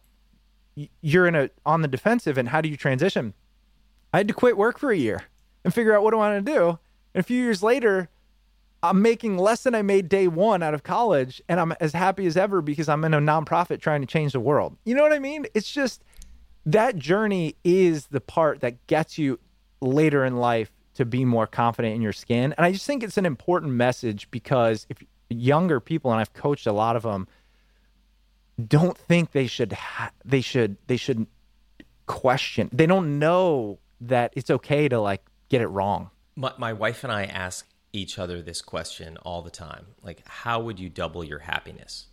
[1.01, 3.33] you're in a on the defensive and how do you transition?
[4.13, 5.23] I had to quit work for a year
[5.63, 6.79] and figure out what I wanted to do.
[7.13, 8.09] And a few years later,
[8.83, 12.27] I'm making less than I made day one out of college, and I'm as happy
[12.27, 14.77] as ever because I'm in a nonprofit trying to change the world.
[14.85, 15.45] You know what I mean?
[15.53, 16.03] It's just
[16.65, 19.39] that journey is the part that gets you
[19.81, 22.53] later in life to be more confident in your skin.
[22.57, 26.67] And I just think it's an important message because if younger people, and I've coached
[26.67, 27.27] a lot of them,
[28.65, 31.27] don't think they should ha- they should they should
[32.05, 32.69] question.
[32.73, 36.09] They don't know that it's okay to like get it wrong.
[36.35, 39.87] My, my wife and I ask each other this question all the time.
[40.03, 42.07] Like how would you double your happiness?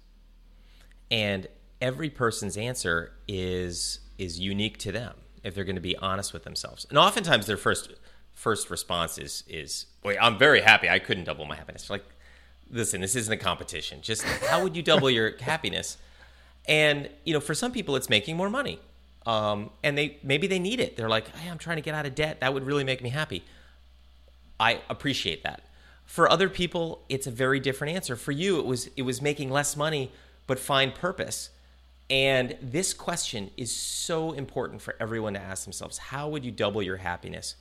[1.11, 1.47] And
[1.81, 6.45] every person's answer is is unique to them if they're going to be honest with
[6.45, 6.87] themselves.
[6.89, 7.93] And oftentimes their first
[8.33, 10.89] first response is is, "Wait, I'm very happy.
[10.89, 12.05] I couldn't double my happiness." Like,
[12.71, 14.01] listen, this isn't a competition.
[14.03, 15.99] Just how would you double your happiness?
[16.67, 18.79] And you know, for some people, it's making more money,
[19.27, 20.97] um, and they maybe they need it.
[20.97, 22.41] They're like, hey, I'm trying to get out of debt.
[22.41, 23.45] That would really make me happy.
[24.59, 25.63] I appreciate that.
[26.07, 28.17] For other people, it's a very different answer.
[28.17, 30.11] For you, it was it was making less money
[30.47, 31.51] but find purpose.
[32.11, 36.83] And this question is so important for everyone to ask themselves how would you double
[36.83, 37.57] your happiness?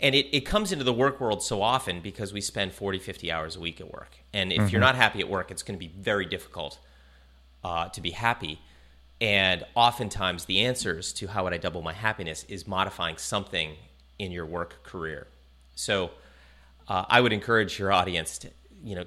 [0.00, 3.32] And it, it comes into the work world so often because we spend 40, 50
[3.32, 4.16] hours a week at work.
[4.32, 4.68] And if mm-hmm.
[4.68, 6.78] you're not happy at work, it's going to be very difficult
[7.64, 8.60] uh, to be happy.
[9.20, 13.72] And oftentimes, the answers to how would I double my happiness is modifying something
[14.18, 15.26] in your work career.
[15.74, 16.10] So,
[16.86, 18.50] uh, I would encourage your audience to,
[18.84, 19.04] you know,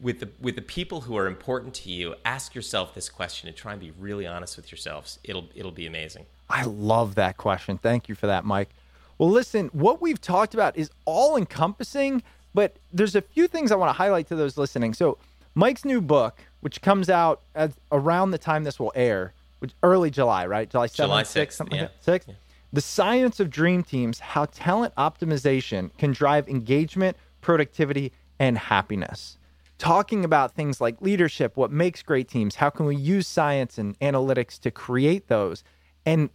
[0.00, 3.56] with the with the people who are important to you, ask yourself this question and
[3.56, 5.18] try and be really honest with yourselves.
[5.24, 6.26] It'll it'll be amazing.
[6.50, 7.78] I love that question.
[7.78, 8.70] Thank you for that, Mike.
[9.18, 12.22] Well, listen, what we've talked about is all encompassing,
[12.54, 14.94] but there's a few things I want to highlight to those listening.
[14.94, 15.18] So,
[15.58, 17.42] Mike's new book, which comes out
[17.90, 20.70] around the time this will air, which early July, right?
[20.70, 21.82] July 7th, July 6th, something yeah.
[21.82, 22.20] like that.
[22.20, 22.28] 6th.
[22.28, 22.34] Yeah.
[22.72, 29.36] The Science of Dream Teams How Talent Optimization Can Drive Engagement, Productivity, and Happiness.
[29.78, 33.98] Talking about things like leadership, what makes great teams, how can we use science and
[33.98, 35.64] analytics to create those?
[36.06, 36.30] And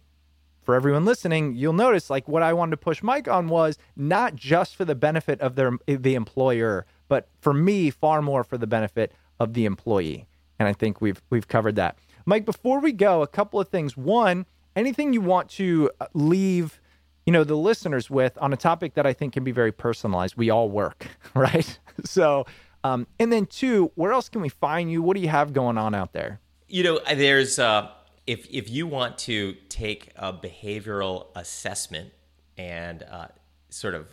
[0.60, 4.34] for everyone listening, you'll notice like what I wanted to push Mike on was not
[4.34, 8.66] just for the benefit of their the employer, but for me, far more for the
[8.66, 10.26] benefit of the employee.
[10.58, 11.98] And I think we've we've covered that.
[12.26, 13.96] Mike, before we go, a couple of things.
[13.96, 14.46] One,
[14.76, 16.80] anything you want to uh, leave,
[17.26, 20.36] you know, the listeners with on a topic that I think can be very personalized.
[20.36, 21.78] We all work, right?
[22.04, 22.46] So,
[22.82, 25.02] um, and then two, where else can we find you?
[25.02, 26.40] What do you have going on out there?
[26.68, 27.90] You know, there's uh,
[28.26, 32.12] if if you want to take a behavioral assessment
[32.56, 33.28] and uh,
[33.68, 34.06] sort of,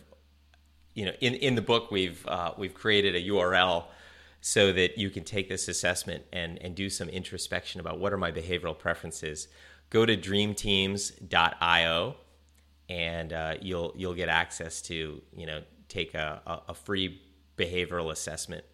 [0.94, 3.84] you know, in in the book we've uh, we've created a URL
[4.40, 8.18] so that you can take this assessment and and do some introspection about what are
[8.18, 9.48] my behavioral preferences.
[9.90, 12.16] Go to dreamteams.io
[12.88, 17.20] and uh, you'll you'll get access to you know take a, a, free
[17.58, 18.64] behavioral assessment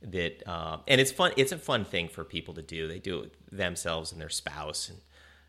[0.00, 2.88] that um, and it's fun it's a fun thing for people to do.
[2.88, 4.98] They do it themselves and their spouse and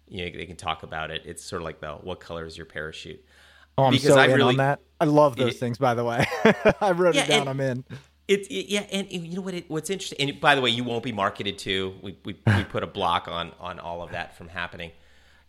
[0.08, 1.24] you know they can talk about it.
[1.26, 3.24] It's sort of like the what color is your parachute
[3.80, 4.80] Oh, I'm Because so I in really- on that.
[5.02, 6.26] I love those It- things, by the way.
[6.82, 7.40] I wrote Yeah, it down.
[7.42, 7.86] and- I'm in.
[8.28, 9.56] It's it, yeah, and, and you know what?
[9.56, 11.96] It, what's interesting, and by the way, you won't be marketed to.
[12.04, 14.92] We, we, we put a block on on all of that from happening,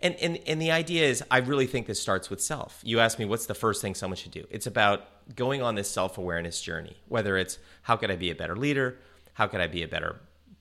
[0.01, 2.81] and and and the idea is, I really think this starts with self.
[2.83, 4.47] You ask me, what's the first thing someone should do?
[4.49, 5.03] It's about
[5.37, 6.97] going on this self awareness journey.
[7.09, 8.97] Whether it's how could I be a better leader,
[9.35, 10.17] how could I be a better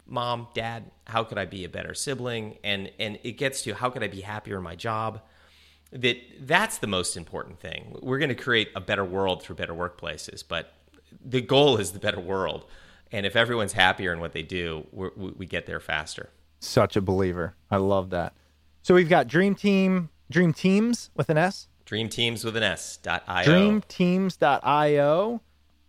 [0.05, 3.89] mom, dad, how could I be a better sibling, and and it gets to how
[3.89, 5.21] could I be happier in my job.
[5.91, 7.95] That that's the most important thing.
[8.01, 10.73] We're going to create a better world through better workplaces, but
[11.25, 12.65] the goal is the better world.
[13.11, 16.29] And if everyone's happier in what they do, we're, we we get there faster.
[16.59, 17.55] Such a believer.
[17.71, 18.33] I love that.
[18.83, 22.97] So we've got Dream Team, Dream Teams with an S, Dream Teams with an S
[22.97, 23.45] dot io.
[23.45, 25.41] dreamteams.io.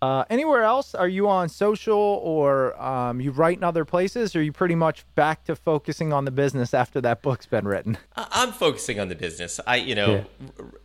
[0.03, 0.94] Uh, anywhere else?
[0.94, 4.34] Are you on social or um, you write in other places?
[4.34, 7.66] Or are you pretty much back to focusing on the business after that book's been
[7.68, 7.98] written?
[8.16, 9.61] I'm focusing on the business.
[9.66, 10.24] I, you know,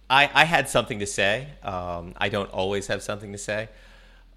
[0.10, 1.48] I, I had something to say.
[1.64, 3.70] Um, I don't always have something to say.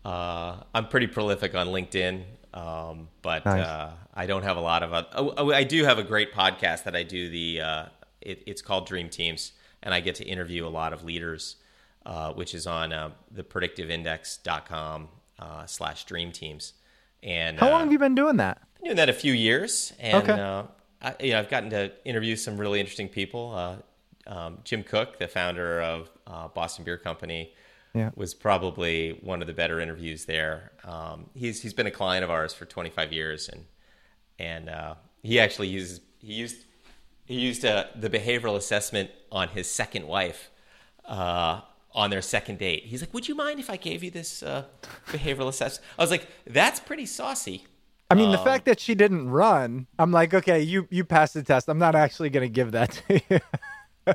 [0.04, 2.22] Uh, I'm pretty prolific on LinkedIn,
[2.54, 3.66] um, but Nice.
[3.66, 4.92] uh, I don't have a lot of.
[4.92, 7.28] Uh, oh, oh, I do have a great podcast that I do.
[7.28, 7.84] The uh,
[8.20, 9.52] it, it's called Dream Teams,
[9.82, 11.56] and I get to interview a lot of leaders,
[12.06, 16.74] uh, which is on uh, the predictiveindex.com uh, slash Dream Teams.
[17.22, 18.60] And How uh, long have you been doing that?
[18.76, 20.40] been doing that a few years, and Okay.
[20.40, 20.62] uh,
[21.02, 23.52] I, you know, I've gotten to interview some really interesting people.
[23.54, 23.76] Uh,
[24.32, 27.52] um, Jim Koch, the founder of uh, Boston Beer Company,
[27.94, 28.10] Yeah.
[28.14, 30.72] was probably one of the better interviews there.
[30.84, 33.64] Um, he's he's been a client of ours for 25 years, and
[34.38, 36.64] and uh, he actually uses he used
[37.24, 40.50] he used uh, the behavioral assessment on his second wife
[41.04, 41.60] uh,
[41.92, 42.84] on their second date.
[42.84, 44.64] He's like, "Would you mind if I gave you this uh,
[45.08, 47.66] behavioral assessment?" I was like, "That's pretty saucy."
[48.10, 51.34] I mean, the Um, fact that she didn't run, I'm like, okay, you you passed
[51.34, 51.68] the test.
[51.68, 53.40] I'm not actually going to give that to you.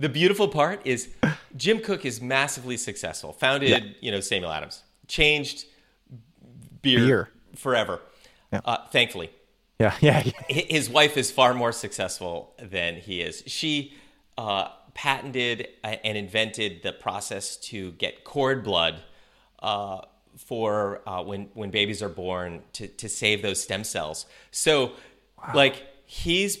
[0.00, 1.08] the beautiful part is
[1.56, 3.32] Jim Koch is massively successful.
[3.34, 5.66] Founded, you know, Samuel Adams, changed
[6.82, 7.28] beer, Beer.
[7.54, 8.00] forever.
[8.52, 9.30] Uh, thankfully,
[9.78, 10.32] yeah, yeah, yeah.
[10.48, 13.44] His wife is far more successful than he is.
[13.46, 13.94] She
[14.36, 19.02] uh, patented uh, and invented the process to get cord blood
[19.60, 20.00] uh,
[20.36, 24.26] for uh, when when babies are born to to save those stem cells.
[24.50, 24.92] So,
[25.54, 26.58] like he's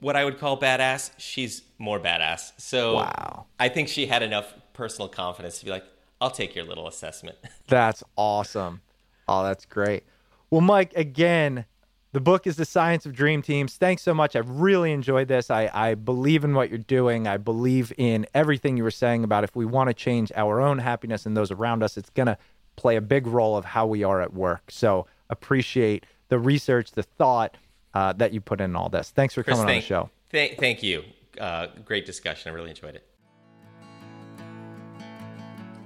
[0.00, 1.10] what I would call badass.
[1.18, 2.52] She's more badass.
[2.58, 3.46] So, Wow.
[3.58, 5.84] I think she had enough personal confidence to be like,
[6.20, 8.82] "I'll take your little assessment." That's awesome.
[9.28, 10.04] Oh, that's great.
[10.50, 11.64] Well, Mike, again,
[12.16, 13.76] the book is The Science of Dream Teams.
[13.76, 14.36] Thanks so much.
[14.36, 15.50] I've really enjoyed this.
[15.50, 17.28] I, I believe in what you're doing.
[17.28, 20.78] I believe in everything you were saying about if we want to change our own
[20.78, 22.38] happiness and those around us, it's going to
[22.76, 24.70] play a big role of how we are at work.
[24.70, 27.58] So appreciate the research, the thought
[27.92, 29.10] uh, that you put in all this.
[29.10, 30.08] Thanks for Chris, coming on the show.
[30.30, 31.04] Thank, thank you.
[31.38, 32.50] Uh, great discussion.
[32.50, 33.06] I really enjoyed it.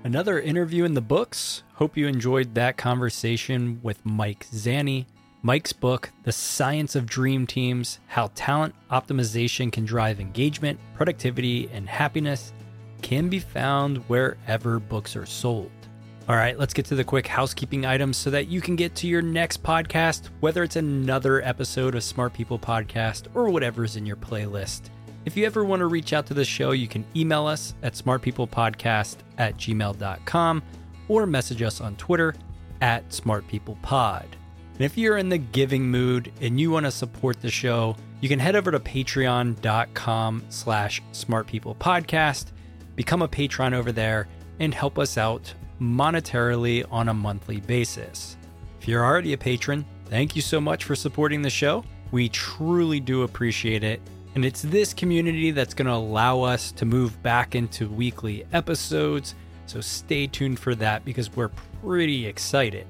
[0.04, 1.64] Another interview in the books.
[1.74, 5.06] Hope you enjoyed that conversation with Mike Zani.
[5.42, 11.88] Mike's book, The Science of Dream Teams How Talent Optimization Can Drive Engagement, Productivity, and
[11.88, 12.52] Happiness,
[13.00, 15.70] can be found wherever books are sold.
[16.28, 19.06] All right, let's get to the quick housekeeping items so that you can get to
[19.06, 24.16] your next podcast, whether it's another episode of Smart People Podcast or whatever's in your
[24.16, 24.90] playlist.
[25.24, 27.94] If you ever want to reach out to the show, you can email us at
[27.94, 30.62] smartpeoplepodcast at gmail.com
[31.08, 32.34] or message us on Twitter
[32.82, 34.26] at smartpeoplepod.
[34.80, 38.30] And if you're in the giving mood and you want to support the show, you
[38.30, 42.46] can head over to patreon.com slash smartpeoplepodcast,
[42.96, 44.26] become a patron over there,
[44.58, 45.52] and help us out
[45.82, 48.38] monetarily on a monthly basis.
[48.80, 51.84] If you're already a patron, thank you so much for supporting the show.
[52.10, 54.00] We truly do appreciate it.
[54.34, 59.34] And it's this community that's going to allow us to move back into weekly episodes.
[59.66, 61.50] So stay tuned for that because we're
[61.82, 62.86] pretty excited.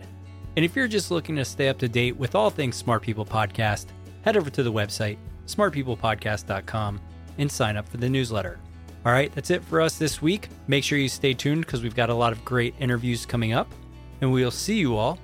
[0.61, 3.25] And if you're just looking to stay up to date with all things Smart People
[3.25, 3.87] Podcast,
[4.27, 7.01] head over to the website, smartpeoplepodcast.com
[7.39, 8.61] and sign up for the newsletter.
[9.07, 10.51] All right, that's it for us this week.
[10.69, 13.73] Make sure you stay tuned because we've got a lot of great interviews coming up,
[14.21, 15.19] and we'll see you all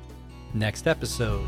[0.55, 1.47] next episode.